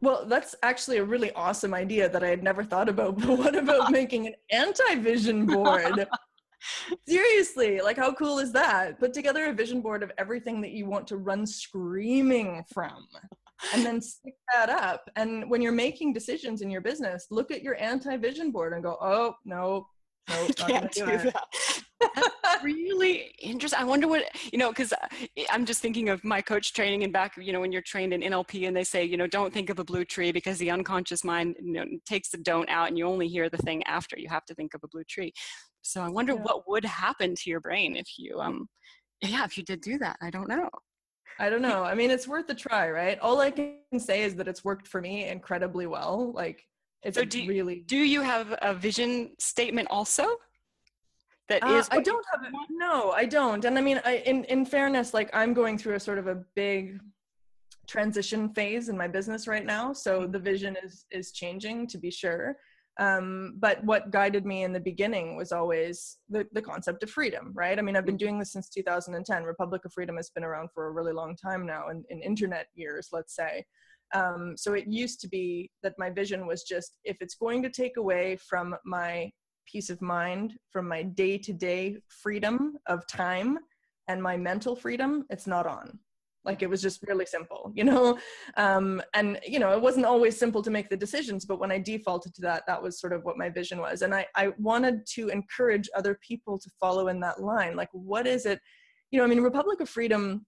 Well, 0.02 0.26
that's 0.28 0.56
actually 0.62 0.98
a 0.98 1.04
really 1.04 1.32
awesome 1.32 1.74
idea 1.74 2.10
that 2.10 2.24
I 2.24 2.28
had 2.28 2.44
never 2.44 2.64
thought 2.64 2.90
about. 2.90 3.18
But 3.18 3.38
what 3.40 3.56
about 3.56 3.92
making 4.00 4.28
an 4.28 4.36
anti-vision 4.52 5.46
board? 5.46 6.08
Seriously, 7.08 7.82
like 7.82 7.98
how 7.98 8.14
cool 8.14 8.40
is 8.40 8.52
that? 8.54 9.00
Put 9.00 9.14
together 9.14 9.48
a 9.48 9.54
vision 9.54 9.82
board 9.82 10.04
of 10.04 10.12
everything 10.18 10.62
that 10.62 10.72
you 10.72 10.86
want 10.86 11.08
to 11.08 11.18
run 11.18 11.46
screaming 11.46 12.64
from 12.74 13.08
and 13.74 13.86
then 13.86 14.02
stick 14.02 14.36
that 14.54 14.70
up. 14.70 15.10
And 15.16 15.50
when 15.50 15.62
you're 15.62 15.72
making 15.72 16.14
decisions 16.14 16.62
in 16.62 16.70
your 16.70 16.82
business, 16.82 17.28
look 17.32 17.52
at 17.52 17.64
your 17.64 17.80
anti 17.82 18.18
vision 18.18 18.52
board 18.52 18.74
and 18.74 18.84
go, 18.84 18.98
oh, 19.02 19.36
no, 19.46 19.88
no, 20.30 20.48
can't 20.58 20.92
do, 20.92 21.06
do 21.06 21.18
that. 21.18 21.84
That's 22.00 22.30
really 22.64 23.34
interesting. 23.40 23.80
I 23.80 23.84
wonder 23.84 24.08
what 24.08 24.24
you 24.52 24.60
know, 24.60 24.70
because 24.70 24.94
I'm 25.50 25.66
just 25.66 25.82
thinking 25.82 26.10
of 26.10 26.24
my 26.24 26.42
coach 26.42 26.74
training 26.74 27.04
and 27.04 27.14
back. 27.14 27.38
You 27.38 27.54
know, 27.54 27.62
when 27.62 27.72
you're 27.72 27.82
trained 27.82 28.14
in 28.14 28.22
NLP, 28.22 28.68
and 28.68 28.76
they 28.76 28.84
say, 28.84 29.04
you 29.04 29.18
know, 29.18 29.28
don't 29.28 29.54
think 29.54 29.70
of 29.70 29.80
a 29.80 29.84
blue 29.84 30.06
tree 30.06 30.32
because 30.32 30.58
the 30.58 30.72
unconscious 30.72 31.24
mind 31.24 31.56
you 31.62 31.74
know, 31.74 31.86
takes 32.06 32.30
the 32.30 32.38
don't 32.38 32.70
out, 32.70 32.88
and 32.88 32.98
you 32.98 33.06
only 33.06 33.28
hear 33.28 33.50
the 33.50 33.58
thing 33.58 33.84
after. 33.84 34.18
You 34.20 34.30
have 34.30 34.46
to 34.46 34.56
think 34.56 34.74
of 34.74 34.82
a 34.84 34.88
blue 34.88 35.04
tree. 35.04 35.34
So 35.82 36.02
I 36.02 36.10
wonder 36.10 36.34
yeah. 36.34 36.42
what 36.42 36.68
would 36.68 36.86
happen 36.86 37.36
to 37.36 37.50
your 37.50 37.60
brain 37.60 37.96
if 37.96 38.08
you, 38.18 38.40
um, 38.40 38.68
yeah, 39.22 39.46
if 39.46 39.58
you 39.58 39.64
did 39.64 39.82
do 39.82 39.98
that. 40.00 40.18
I 40.22 40.32
don't 40.32 40.50
know. 40.50 40.70
I 41.40 41.50
don't 41.50 41.62
know. 41.62 41.84
I 41.92 41.96
mean, 41.96 42.12
it's 42.12 42.28
worth 42.28 42.50
a 42.50 42.56
try, 42.56 42.90
right? 42.90 43.20
All 43.20 43.40
I 43.40 43.52
can 43.52 43.78
say 44.00 44.24
is 44.24 44.36
that 44.36 44.48
it's 44.48 44.64
worked 44.64 44.88
for 44.88 45.02
me 45.02 45.28
incredibly 45.28 45.86
well. 45.86 46.32
Like, 46.34 46.64
it's 47.04 47.18
so 47.18 47.24
do, 47.24 47.48
really. 47.48 47.82
Do 47.86 47.98
you 47.98 48.22
have 48.22 48.58
a 48.62 48.74
vision 48.74 49.32
statement 49.40 49.88
also? 49.92 50.26
That 51.50 51.64
uh, 51.64 51.74
is. 51.74 51.88
I 51.92 52.02
don't 52.02 52.26
have. 52.34 52.42
A, 52.44 52.52
no, 52.72 53.12
I 53.12 53.26
don't. 53.26 53.64
And 53.66 53.78
I 53.78 53.82
mean, 53.82 54.02
I, 54.04 54.18
in 54.26 54.44
in 54.46 54.66
fairness, 54.66 55.14
like 55.14 55.30
I'm 55.34 55.54
going 55.54 55.78
through 55.78 55.96
a 55.96 56.00
sort 56.00 56.18
of 56.18 56.28
a 56.28 56.44
big 56.56 57.00
transition 57.88 58.50
phase 58.50 58.90
in 58.90 58.98
my 58.98 59.08
business 59.08 59.48
right 59.48 59.66
now. 59.66 59.94
So 59.94 60.22
mm-hmm. 60.22 60.32
the 60.32 60.40
vision 60.40 60.76
is 60.84 61.06
is 61.12 61.32
changing 61.32 61.88
to 61.88 61.98
be 61.98 62.12
sure. 62.12 62.58
Um, 62.98 63.56
but 63.60 63.84
what 63.84 64.10
guided 64.10 64.46
me 64.46 64.64
in 64.64 64.72
the 64.72 64.80
beginning 64.80 65.36
was 65.36 65.52
always 65.52 66.18
the, 66.30 66.48
the 66.54 66.62
concept 66.62 67.04
of 67.04 67.10
freedom, 67.10 67.52
right? 67.54 67.78
I 67.78 67.82
mean, 67.82 67.98
I've 67.98 68.06
been 68.06 68.16
doing 68.16 68.40
this 68.40 68.54
since 68.54 68.70
2010. 68.70 69.44
Republic 69.44 69.84
of 69.84 69.92
Freedom 69.92 70.16
has 70.16 70.30
been 70.30 70.46
around 70.46 70.70
for 70.74 70.88
a 70.88 70.92
really 70.92 71.12
long 71.12 71.36
time 71.36 71.66
now, 71.66 71.90
in, 71.90 72.06
in 72.10 72.22
internet 72.22 72.68
years, 72.74 73.10
let's 73.12 73.36
say. 73.36 73.66
Um, 74.14 74.54
so 74.56 74.74
it 74.74 74.88
used 74.88 75.20
to 75.22 75.28
be 75.28 75.72
that 75.84 75.96
my 75.98 76.10
vision 76.10 76.48
was 76.48 76.64
just 76.64 76.98
if 77.04 77.18
it's 77.20 77.36
going 77.36 77.62
to 77.64 77.70
take 77.70 77.98
away 77.98 78.38
from 78.38 78.76
my 78.86 79.30
peace 79.66 79.90
of 79.90 80.02
mind, 80.02 80.54
from 80.72 80.88
my 80.88 81.04
day 81.04 81.38
to 81.38 81.54
day 81.54 81.98
freedom 82.10 82.78
of 82.88 83.06
time 83.08 83.60
and 84.08 84.22
my 84.22 84.38
mental 84.38 84.76
freedom, 84.76 85.26
it's 85.30 85.48
not 85.48 85.66
on. 85.66 86.00
Like 86.44 86.62
it 86.62 86.70
was 86.70 86.82
just 86.82 87.02
really 87.08 87.26
simple 87.26 87.72
you 87.76 87.84
know? 87.84 88.18
Um, 88.56 89.02
and 89.14 89.40
you 89.46 89.60
know 89.60 89.72
it 89.72 89.82
wasn't 89.82 90.06
always 90.06 90.38
simple 90.38 90.62
to 90.62 90.70
make 90.70 90.90
the 90.90 90.98
decisions 90.98 91.46
but 91.46 91.60
when 91.60 91.72
i 91.72 91.80
defaulted 91.80 92.36
to 92.36 92.42
that 92.42 92.64
that 92.68 92.82
was 92.82 93.00
sort 93.00 93.14
of 93.14 93.24
what 93.24 93.38
my 93.38 93.50
vision 93.50 93.80
was. 93.80 94.02
And 94.04 94.14
i 94.14 94.26
i 94.36 94.52
wanted 94.60 95.06
to 95.16 95.30
encourage 95.30 95.90
other 95.96 96.20
people 96.22 96.60
to 96.60 96.70
follow 96.80 97.08
in 97.08 97.20
that 97.22 97.42
line. 97.42 97.76
Like 97.76 97.90
what 97.92 98.28
is 98.28 98.46
it 98.46 98.60
you 99.12 99.18
know 99.18 99.26
i 99.26 99.28
mean 99.28 99.42
republic 99.42 99.80
of 99.82 99.90
freedom 99.90 100.46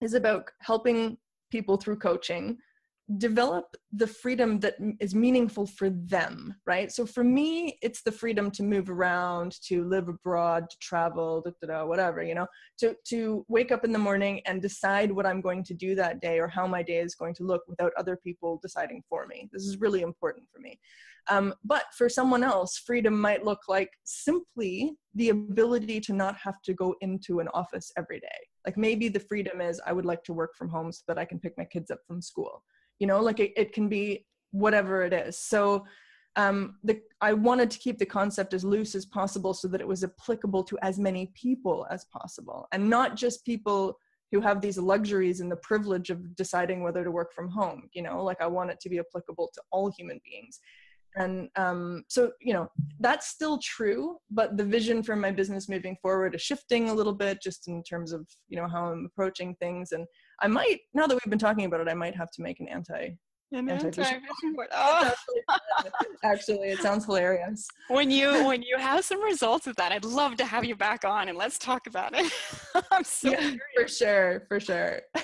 is 0.00 0.14
about 0.14 0.44
helping 0.60 1.16
people 1.50 1.76
through 1.76 1.96
coaching 1.96 2.56
develop 3.16 3.74
the 3.92 4.06
freedom 4.06 4.60
that 4.60 4.74
is 5.00 5.14
meaningful 5.14 5.66
for 5.66 5.88
them 5.88 6.54
right? 6.66 6.92
So 6.92 7.06
for 7.06 7.24
me 7.24 7.78
it's 7.80 8.02
the 8.02 8.12
freedom 8.12 8.50
to 8.52 8.62
move 8.62 8.90
around 8.90 9.60
to 9.62 9.84
live 9.84 10.08
abroad 10.08 10.68
to 10.68 10.78
travel 10.78 11.40
da, 11.40 11.52
da, 11.62 11.72
da, 11.72 11.86
whatever 11.86 12.22
you 12.22 12.34
know? 12.34 12.46
To 12.80 12.94
to 13.08 13.46
wake 13.48 13.72
up 13.72 13.84
in 13.84 13.92
the 13.92 13.98
morning 13.98 14.42
and 14.44 14.60
decide 14.60 15.10
what 15.10 15.26
i'm 15.26 15.40
going 15.40 15.64
to 15.64 15.74
do 15.74 15.94
that 15.94 16.20
day 16.20 16.38
or 16.38 16.48
how 16.48 16.66
my 16.66 16.82
day 16.82 16.98
is 16.98 17.14
going 17.14 17.34
to 17.36 17.44
look 17.44 17.62
without 17.66 17.92
other 17.96 18.16
people 18.16 18.58
deciding 18.62 19.02
for 19.08 19.26
me. 19.26 19.48
This 19.52 19.64
is 19.64 19.80
really 19.80 20.02
important 20.02 20.46
for 20.52 20.60
me. 20.60 20.78
Um, 21.30 21.54
but 21.64 21.84
for 21.96 22.08
someone 22.08 22.44
else 22.44 22.76
freedom 22.78 23.18
might 23.18 23.44
look 23.44 23.60
like 23.68 23.90
simply 24.04 24.92
the 25.14 25.30
ability 25.30 26.00
to 26.00 26.12
not 26.12 26.36
have 26.36 26.60
to 26.62 26.74
go 26.74 26.94
into 27.00 27.40
an 27.40 27.48
office 27.54 27.90
every 27.96 28.20
day. 28.20 28.40
Like 28.66 28.76
maybe 28.76 29.08
the 29.08 29.20
freedom 29.20 29.62
is 29.62 29.80
i 29.86 29.92
would 29.94 30.04
like 30.04 30.22
to 30.24 30.34
work 30.34 30.54
from 30.56 30.68
home 30.68 30.92
so 30.92 31.02
that 31.08 31.18
i 31.18 31.24
can 31.24 31.38
pick 31.38 31.54
my 31.56 31.64
kids 31.64 31.90
up 31.90 32.00
from 32.06 32.20
school 32.20 32.62
you 32.98 33.06
know 33.06 33.20
like 33.20 33.40
it, 33.40 33.52
it 33.56 33.72
can 33.72 33.88
be 33.88 34.26
whatever 34.50 35.02
it 35.02 35.12
is. 35.12 35.38
So 35.38 35.84
um, 36.36 36.76
the, 36.84 37.00
I 37.20 37.32
wanted 37.32 37.70
to 37.72 37.78
keep 37.78 37.98
the 37.98 38.06
concept 38.06 38.54
as 38.54 38.64
loose 38.64 38.94
as 38.94 39.06
possible 39.06 39.52
so 39.52 39.66
that 39.68 39.80
it 39.80 39.88
was 39.88 40.04
applicable 40.04 40.62
to 40.64 40.78
as 40.82 40.98
many 40.98 41.32
people 41.34 41.86
as 41.90 42.06
possible 42.12 42.68
and 42.72 42.88
not 42.88 43.16
just 43.16 43.44
people 43.44 43.98
who 44.30 44.40
have 44.40 44.60
these 44.60 44.78
luxuries 44.78 45.40
and 45.40 45.50
the 45.50 45.56
privilege 45.56 46.10
of 46.10 46.36
deciding 46.36 46.82
whether 46.82 47.02
to 47.02 47.10
work 47.10 47.32
from 47.34 47.48
home 47.48 47.88
you 47.92 48.02
know 48.02 48.22
like 48.22 48.40
i 48.40 48.46
want 48.46 48.70
it 48.70 48.78
to 48.78 48.88
be 48.88 49.00
applicable 49.00 49.50
to 49.52 49.60
all 49.72 49.90
human 49.90 50.20
beings. 50.24 50.60
And 51.16 51.48
um, 51.56 52.04
so 52.08 52.30
you 52.40 52.52
know 52.52 52.70
that's 53.00 53.26
still 53.28 53.58
true 53.58 54.18
but 54.30 54.56
the 54.56 54.64
vision 54.64 55.02
for 55.02 55.16
my 55.16 55.32
business 55.32 55.68
moving 55.68 55.96
forward 56.00 56.34
is 56.36 56.42
shifting 56.42 56.90
a 56.90 56.94
little 56.94 57.14
bit 57.14 57.42
just 57.42 57.66
in 57.66 57.82
terms 57.82 58.12
of 58.12 58.28
you 58.48 58.56
know 58.58 58.68
how 58.68 58.84
i'm 58.84 59.06
approaching 59.06 59.56
things 59.56 59.92
and 59.92 60.06
I 60.40 60.46
might 60.46 60.80
now 60.94 61.06
that 61.06 61.14
we've 61.14 61.30
been 61.30 61.38
talking 61.38 61.64
about 61.64 61.80
it, 61.80 61.88
I 61.88 61.94
might 61.94 62.14
have 62.14 62.30
to 62.32 62.42
make 62.42 62.60
an 62.60 62.68
anti 62.68 63.16
an 63.52 63.68
anti 63.70 64.02
oh. 64.72 65.12
actually, 66.22 66.68
it 66.68 66.80
sounds 66.80 67.06
hilarious. 67.06 67.66
When 67.88 68.10
you 68.10 68.44
when 68.44 68.62
you 68.62 68.76
have 68.76 69.04
some 69.04 69.22
results 69.22 69.66
of 69.66 69.74
that, 69.76 69.90
I'd 69.92 70.04
love 70.04 70.36
to 70.36 70.44
have 70.44 70.64
you 70.64 70.76
back 70.76 71.04
on 71.04 71.28
and 71.28 71.38
let's 71.38 71.58
talk 71.58 71.86
about 71.86 72.12
it. 72.14 72.30
I'm 72.90 73.04
so 73.04 73.30
yeah, 73.30 73.54
for 73.74 73.88
sure, 73.88 74.44
for 74.48 74.60
sure. 74.60 75.00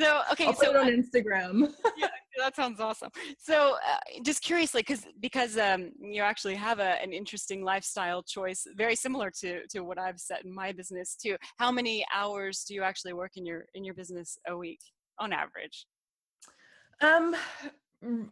so 0.00 0.22
okay, 0.32 0.46
I'll 0.46 0.54
so 0.54 0.72
put 0.72 0.76
it 0.76 0.76
on 0.76 0.88
Instagram. 0.88 1.72
yeah, 1.96 2.08
that 2.44 2.56
sounds 2.56 2.78
awesome. 2.78 3.10
So 3.38 3.76
uh, 3.76 4.20
just 4.22 4.42
curiously, 4.42 4.82
because 4.82 5.06
because 5.20 5.56
um, 5.56 5.92
you 5.98 6.22
actually 6.22 6.54
have 6.56 6.78
a, 6.78 7.02
an 7.02 7.12
interesting 7.12 7.64
lifestyle 7.64 8.22
choice, 8.22 8.66
very 8.76 8.96
similar 8.96 9.30
to 9.40 9.66
to 9.68 9.80
what 9.80 9.98
I've 9.98 10.20
set 10.20 10.44
in 10.44 10.54
my 10.54 10.72
business 10.72 11.16
too. 11.16 11.36
How 11.58 11.72
many 11.72 12.04
hours 12.14 12.64
do 12.64 12.74
you 12.74 12.82
actually 12.82 13.14
work 13.14 13.32
in 13.36 13.46
your 13.46 13.64
in 13.74 13.84
your 13.84 13.94
business 13.94 14.38
a 14.46 14.56
week 14.56 14.80
on 15.18 15.32
average? 15.32 15.86
Um. 17.00 17.34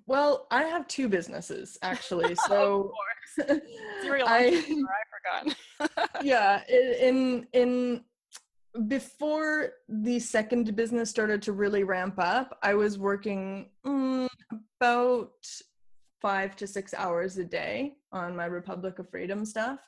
Well, 0.06 0.46
I 0.50 0.64
have 0.64 0.86
two 0.86 1.08
businesses 1.08 1.78
actually. 1.82 2.36
So 2.48 2.92
I, 3.48 4.62
I 4.66 5.02
forgot. 5.14 6.22
yeah, 6.22 6.62
in 6.68 7.46
in 7.54 8.04
before 8.88 9.72
the 9.88 10.18
second 10.18 10.74
business 10.74 11.10
started 11.10 11.42
to 11.42 11.52
really 11.52 11.84
ramp 11.84 12.14
up, 12.18 12.58
I 12.62 12.74
was 12.74 12.98
working 12.98 13.70
mm, 13.86 14.28
about 14.80 15.32
five 16.20 16.56
to 16.56 16.66
six 16.66 16.94
hours 16.94 17.36
a 17.38 17.44
day 17.44 17.94
on 18.12 18.36
my 18.36 18.46
Republic 18.46 18.98
of 18.98 19.10
Freedom 19.10 19.44
stuff. 19.44 19.80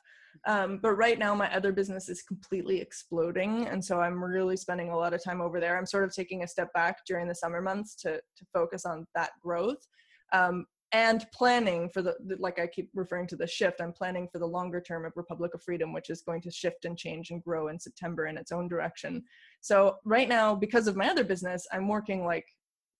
Um, 0.45 0.79
but 0.81 0.91
right 0.91 1.17
now, 1.17 1.33
my 1.33 1.53
other 1.55 1.71
business 1.71 2.09
is 2.09 2.21
completely 2.21 2.79
exploding. 2.79 3.67
And 3.67 3.83
so 3.83 4.01
I'm 4.01 4.23
really 4.23 4.57
spending 4.57 4.89
a 4.89 4.97
lot 4.97 5.13
of 5.13 5.23
time 5.23 5.41
over 5.41 5.59
there. 5.59 5.77
I'm 5.77 5.85
sort 5.85 6.03
of 6.03 6.13
taking 6.13 6.43
a 6.43 6.47
step 6.47 6.71
back 6.73 7.05
during 7.07 7.27
the 7.27 7.35
summer 7.35 7.61
months 7.61 7.95
to, 7.97 8.17
to 8.17 8.45
focus 8.53 8.85
on 8.85 9.07
that 9.15 9.31
growth. 9.41 9.87
Um, 10.33 10.65
and 10.95 11.25
planning 11.33 11.89
for 11.89 12.01
the, 12.01 12.13
like 12.39 12.59
i 12.59 12.67
keep 12.67 12.89
referring 12.93 13.27
to 13.27 13.35
the 13.35 13.47
shift 13.47 13.81
i'm 13.81 13.91
planning 13.91 14.27
for 14.31 14.39
the 14.39 14.45
longer 14.57 14.79
term 14.79 15.05
of 15.05 15.11
republic 15.15 15.53
of 15.53 15.61
freedom 15.61 15.91
which 15.93 16.09
is 16.09 16.21
going 16.21 16.41
to 16.41 16.51
shift 16.51 16.85
and 16.85 16.97
change 16.97 17.31
and 17.31 17.43
grow 17.43 17.67
in 17.67 17.79
september 17.79 18.27
in 18.27 18.37
its 18.37 18.51
own 18.51 18.67
direction 18.67 19.23
so 19.61 19.97
right 20.05 20.29
now 20.29 20.55
because 20.55 20.87
of 20.87 20.95
my 20.95 21.07
other 21.09 21.23
business 21.23 21.67
i'm 21.71 21.87
working 21.87 22.23
like 22.25 22.45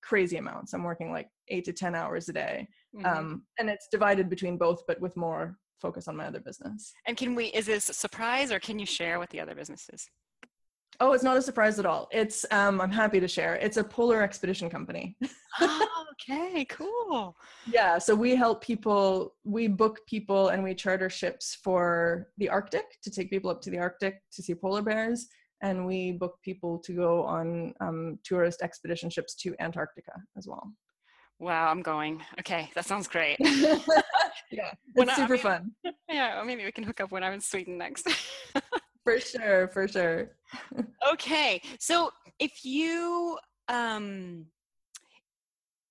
crazy 0.05 0.38
amounts. 0.38 0.73
I'm 0.73 0.84
working 0.84 1.12
like 1.12 1.27
eight 1.47 1.65
to 1.65 1.73
10 1.73 1.95
hours 1.95 2.29
a 2.29 2.34
day. 2.34 2.67
Mhm. 2.95 3.05
Um, 3.05 3.43
and 3.58 3.69
it's 3.69 3.88
divided 3.91 4.29
between 4.29 4.58
both, 4.58 4.86
but 4.88 5.01
with 5.01 5.17
more 5.17 5.58
focus 5.81 6.08
on 6.08 6.15
my 6.15 6.27
other 6.27 6.39
business. 6.39 6.93
and 7.08 7.17
can 7.17 7.36
we, 7.36 7.45
is 7.47 7.65
this 7.65 7.89
a 7.89 7.93
surprise 7.93 8.51
or 8.51 8.60
can 8.60 8.79
you 8.79 8.86
share 8.86 9.19
what 9.19 9.29
the 9.31 9.39
other 9.39 9.55
business 9.55 9.89
is? 9.91 10.08
Oh, 10.99 11.12
it's 11.13 11.23
not 11.23 11.36
a 11.38 11.41
surprise 11.41 11.77
at 11.79 11.86
all. 11.86 12.08
It's, 12.12 12.45
um, 12.51 12.79
I'm 12.79 12.91
happy 12.91 13.19
to 13.19 13.27
share. 13.27 13.55
It's 13.55 13.77
a 13.77 13.84
polar 13.84 14.21
expedition 14.21 14.69
company. 14.69 15.17
oh, 15.62 15.88
okay, 16.13 16.65
cool. 16.65 17.36
Yeah, 17.67 17.97
so 17.97 18.13
we 18.15 18.36
help 18.36 18.63
people, 18.63 19.34
we 19.43 19.67
book 19.67 19.99
people 20.08 20.49
and 20.49 20.63
we 20.63 20.73
charter 20.75 21.10
ships 21.10 21.58
for 21.63 22.27
the 22.38 22.47
Arctic 22.47 22.86
to 23.03 23.10
take 23.12 23.29
people 23.31 23.49
up 23.49 23.60
to 23.63 23.69
the 23.71 23.79
Arctic 23.79 24.21
to 24.34 24.43
see 24.43 24.53
polar 24.55 24.81
bears. 24.84 25.27
And 25.62 25.86
we 25.86 26.12
book 26.12 26.36
people 26.43 26.77
to 26.86 26.93
go 26.93 27.23
on 27.23 27.73
um, 27.79 28.19
tourist 28.23 28.62
expedition 28.62 29.10
ships 29.10 29.34
to 29.36 29.55
Antarctica 29.60 30.12
as 30.38 30.47
well. 30.47 30.71
Wow, 31.39 31.69
I'm 31.69 31.81
going. 31.81 32.21
Okay, 32.39 32.69
that 32.75 32.86
sounds 32.86 33.08
great. 33.08 33.38
yeah, 33.39 34.71
When 34.93 35.10
it's 35.10 35.17
I- 35.17 35.23
I 35.23 35.25
super 35.27 35.34
mean- 35.34 35.41
fun. 35.41 35.71
yeah, 36.10 36.41
maybe 36.45 36.63
we 36.65 36.71
can 36.71 36.84
hook 36.84 37.01
up 37.01 37.12
when 37.12 37.23
I'm 37.23 37.34
in 37.34 37.41
Sweden 37.41 37.77
next. 37.77 38.08
For 39.05 39.19
sure, 39.19 39.67
for 39.67 39.87
sure. 39.87 40.31
okay, 41.13 41.61
so 41.79 42.09
if 42.39 42.65
you 42.65 43.37
um, 43.67 44.47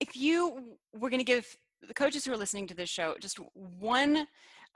if 0.01 0.17
you 0.17 0.77
were 0.93 1.09
going 1.09 1.21
to 1.21 1.25
give 1.25 1.47
the 1.87 1.95
coaches 1.95 2.25
who 2.25 2.33
are 2.33 2.37
listening 2.37 2.67
to 2.67 2.75
this 2.75 2.91
show 2.91 3.15
just 3.21 3.39
one 3.55 4.27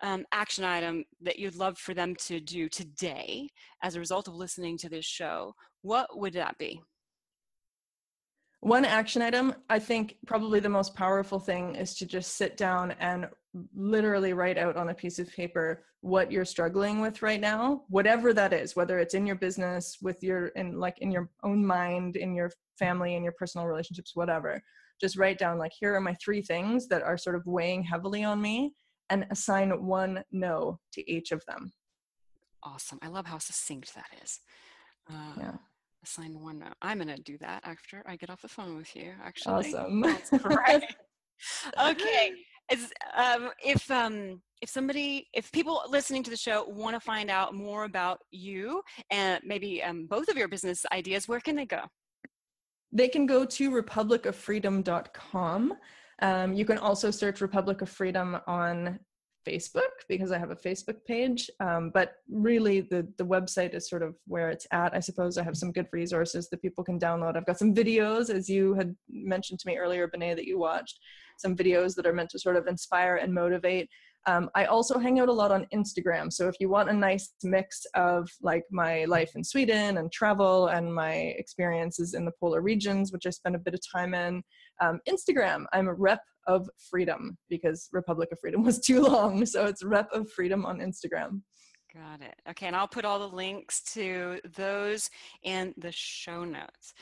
um, 0.02 0.24
action 0.32 0.64
item 0.64 1.04
that 1.20 1.38
you'd 1.38 1.56
love 1.56 1.76
for 1.78 1.94
them 1.94 2.14
to 2.26 2.38
do 2.38 2.68
today 2.68 3.48
as 3.82 3.96
a 3.96 4.00
result 4.00 4.28
of 4.28 4.34
listening 4.34 4.78
to 4.78 4.88
this 4.88 5.04
show, 5.04 5.52
what 5.82 6.16
would 6.16 6.34
that 6.34 6.56
be? 6.58 6.80
One 8.60 8.84
action 8.84 9.22
item, 9.22 9.54
I 9.68 9.78
think 9.80 10.16
probably 10.26 10.60
the 10.60 10.68
most 10.68 10.94
powerful 10.94 11.40
thing 11.40 11.74
is 11.74 11.94
to 11.96 12.06
just 12.06 12.36
sit 12.36 12.56
down 12.56 12.92
and 13.00 13.26
literally 13.74 14.32
write 14.32 14.58
out 14.58 14.76
on 14.76 14.90
a 14.90 14.94
piece 14.94 15.18
of 15.18 15.30
paper 15.32 15.84
what 16.00 16.30
you're 16.30 16.44
struggling 16.44 17.00
with 17.00 17.22
right 17.22 17.40
now, 17.40 17.82
whatever 17.88 18.32
that 18.32 18.52
is, 18.52 18.76
whether 18.76 18.98
it's 18.98 19.14
in 19.14 19.26
your 19.26 19.36
business, 19.36 19.98
with 20.00 20.22
your 20.22 20.48
in 20.48 20.78
like 20.78 20.98
in 21.00 21.10
your 21.10 21.30
own 21.42 21.64
mind, 21.64 22.16
in 22.16 22.34
your 22.34 22.50
family, 22.78 23.14
in 23.14 23.24
your 23.24 23.32
personal 23.32 23.66
relationships, 23.66 24.12
whatever. 24.14 24.62
Just 25.00 25.16
write 25.16 25.38
down 25.38 25.58
like 25.58 25.72
here 25.78 25.94
are 25.94 26.00
my 26.00 26.14
three 26.14 26.42
things 26.42 26.88
that 26.88 27.02
are 27.02 27.18
sort 27.18 27.36
of 27.36 27.46
weighing 27.46 27.82
heavily 27.82 28.24
on 28.24 28.40
me 28.40 28.74
and 29.10 29.26
assign 29.30 29.70
one 29.84 30.22
no 30.32 30.78
to 30.92 31.10
each 31.10 31.32
of 31.32 31.44
them. 31.46 31.72
Awesome. 32.62 32.98
I 33.02 33.08
love 33.08 33.26
how 33.26 33.38
succinct 33.38 33.94
that 33.94 34.10
is. 34.22 34.40
Uh, 35.10 35.34
Yeah. 35.38 35.52
Assign 36.04 36.38
one 36.40 36.60
no 36.60 36.66
I'm 36.80 36.98
going 36.98 37.08
to 37.08 37.20
do 37.22 37.36
that 37.38 37.62
after 37.64 38.04
I 38.06 38.14
get 38.14 38.30
off 38.30 38.42
the 38.42 38.48
phone 38.48 38.76
with 38.76 38.94
you, 38.94 39.12
actually. 39.22 39.74
Awesome. 39.74 40.00
That's 40.00 40.30
great. 40.30 40.84
okay. 41.80 42.32
Is, 42.70 42.92
um, 43.16 43.50
if 43.64 43.90
um, 43.90 44.42
if 44.60 44.68
somebody, 44.68 45.28
if 45.32 45.50
people 45.52 45.82
listening 45.88 46.22
to 46.24 46.30
the 46.30 46.36
show 46.36 46.64
want 46.68 46.94
to 46.94 47.00
find 47.00 47.30
out 47.30 47.54
more 47.54 47.84
about 47.84 48.18
you 48.30 48.82
and 49.10 49.40
maybe 49.44 49.82
um, 49.82 50.06
both 50.06 50.28
of 50.28 50.36
your 50.36 50.48
business 50.48 50.84
ideas, 50.92 51.28
where 51.28 51.40
can 51.40 51.56
they 51.56 51.66
go? 51.66 51.82
they 52.92 53.08
can 53.08 53.26
go 53.26 53.44
to 53.44 53.70
republicoffreedom.com. 53.70 55.74
Um, 56.20 56.54
you 56.54 56.64
can 56.64 56.78
also 56.78 57.10
search 57.10 57.40
Republic 57.40 57.82
of 57.82 57.88
Freedom 57.88 58.38
on 58.46 58.98
Facebook 59.46 59.90
because 60.08 60.32
I 60.32 60.38
have 60.38 60.50
a 60.50 60.56
Facebook 60.56 61.04
page. 61.06 61.50
Um, 61.60 61.90
but 61.92 62.14
really, 62.30 62.80
the 62.80 63.06
the 63.16 63.24
website 63.24 63.74
is 63.74 63.88
sort 63.88 64.02
of 64.02 64.14
where 64.26 64.50
it's 64.50 64.66
at. 64.72 64.94
I 64.94 65.00
suppose 65.00 65.38
I 65.38 65.42
have 65.42 65.56
some 65.56 65.72
good 65.72 65.88
resources 65.92 66.48
that 66.48 66.62
people 66.62 66.84
can 66.84 66.98
download. 66.98 67.36
I've 67.36 67.46
got 67.46 67.58
some 67.58 67.74
videos, 67.74 68.30
as 68.30 68.48
you 68.48 68.74
had 68.74 68.94
mentioned 69.08 69.60
to 69.60 69.68
me 69.68 69.76
earlier, 69.76 70.06
Benet, 70.08 70.34
that 70.34 70.46
you 70.46 70.58
watched. 70.58 70.98
Some 71.38 71.56
videos 71.56 71.94
that 71.94 72.06
are 72.06 72.12
meant 72.12 72.30
to 72.30 72.38
sort 72.38 72.56
of 72.56 72.66
inspire 72.66 73.16
and 73.16 73.32
motivate. 73.32 73.88
Um, 74.28 74.50
I 74.54 74.66
also 74.66 74.98
hang 74.98 75.20
out 75.20 75.30
a 75.30 75.32
lot 75.32 75.50
on 75.50 75.66
Instagram. 75.74 76.30
So 76.30 76.48
if 76.48 76.56
you 76.60 76.68
want 76.68 76.90
a 76.90 76.92
nice 76.92 77.32
mix 77.42 77.86
of 77.94 78.28
like 78.42 78.64
my 78.70 79.06
life 79.06 79.30
in 79.34 79.42
Sweden 79.42 79.96
and 79.96 80.12
travel 80.12 80.66
and 80.66 80.94
my 80.94 81.14
experiences 81.38 82.12
in 82.12 82.26
the 82.26 82.32
polar 82.38 82.60
regions, 82.60 83.10
which 83.10 83.24
I 83.24 83.30
spend 83.30 83.54
a 83.54 83.58
bit 83.58 83.72
of 83.72 83.80
time 83.90 84.12
in, 84.12 84.42
um, 84.82 85.00
Instagram, 85.08 85.64
I'm 85.72 85.88
a 85.88 85.94
rep 85.94 86.20
of 86.46 86.68
freedom 86.90 87.38
because 87.48 87.88
Republic 87.92 88.28
of 88.30 88.38
Freedom 88.38 88.62
was 88.70 88.80
too 88.80 89.00
long. 89.00 89.46
So 89.46 89.64
it's 89.64 89.82
rep 89.82 90.10
of 90.12 90.30
freedom 90.30 90.66
on 90.66 90.80
Instagram. 90.80 91.40
Got 91.94 92.20
it. 92.20 92.34
Okay, 92.50 92.66
and 92.66 92.76
I'll 92.76 92.86
put 92.86 93.06
all 93.06 93.18
the 93.18 93.34
links 93.34 93.80
to 93.94 94.40
those 94.56 95.08
in 95.42 95.72
the 95.78 95.90
show 95.90 96.44
notes. 96.44 96.92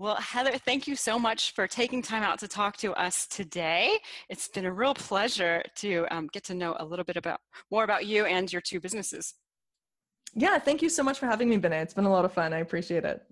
Well, 0.00 0.14
Heather, 0.14 0.56
thank 0.58 0.86
you 0.86 0.94
so 0.94 1.18
much 1.18 1.54
for 1.54 1.66
taking 1.66 2.02
time 2.02 2.22
out 2.22 2.38
to 2.38 2.46
talk 2.46 2.76
to 2.76 2.92
us 2.92 3.26
today. 3.26 3.98
It's 4.28 4.46
been 4.46 4.64
a 4.64 4.72
real 4.72 4.94
pleasure 4.94 5.60
to 5.78 6.06
um, 6.12 6.28
get 6.32 6.44
to 6.44 6.54
know 6.54 6.76
a 6.78 6.84
little 6.84 7.04
bit 7.04 7.16
about 7.16 7.40
more 7.72 7.82
about 7.82 8.06
you 8.06 8.24
and 8.24 8.52
your 8.52 8.62
two 8.62 8.78
businesses. 8.78 9.34
Yeah, 10.34 10.56
thank 10.60 10.82
you 10.82 10.88
so 10.88 11.02
much 11.02 11.18
for 11.18 11.26
having 11.26 11.48
me, 11.48 11.56
Benet. 11.56 11.82
It's 11.82 11.94
been 11.94 12.04
a 12.04 12.10
lot 12.10 12.24
of 12.24 12.32
fun. 12.32 12.52
I 12.52 12.58
appreciate 12.58 13.04
it. 13.04 13.22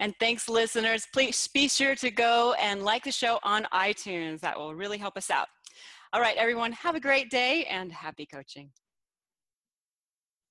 And 0.00 0.14
thanks, 0.18 0.48
listeners. 0.48 1.06
Please 1.12 1.48
be 1.52 1.68
sure 1.68 1.94
to 1.96 2.10
go 2.10 2.54
and 2.58 2.82
like 2.82 3.04
the 3.04 3.12
show 3.12 3.38
on 3.42 3.66
iTunes. 3.74 4.40
That 4.40 4.58
will 4.58 4.74
really 4.74 4.96
help 4.96 5.18
us 5.18 5.28
out. 5.28 5.48
All 6.14 6.22
right, 6.22 6.36
everyone, 6.38 6.72
have 6.72 6.94
a 6.94 7.00
great 7.00 7.30
day 7.30 7.64
and 7.64 7.92
happy 7.92 8.24
coaching. 8.24 8.70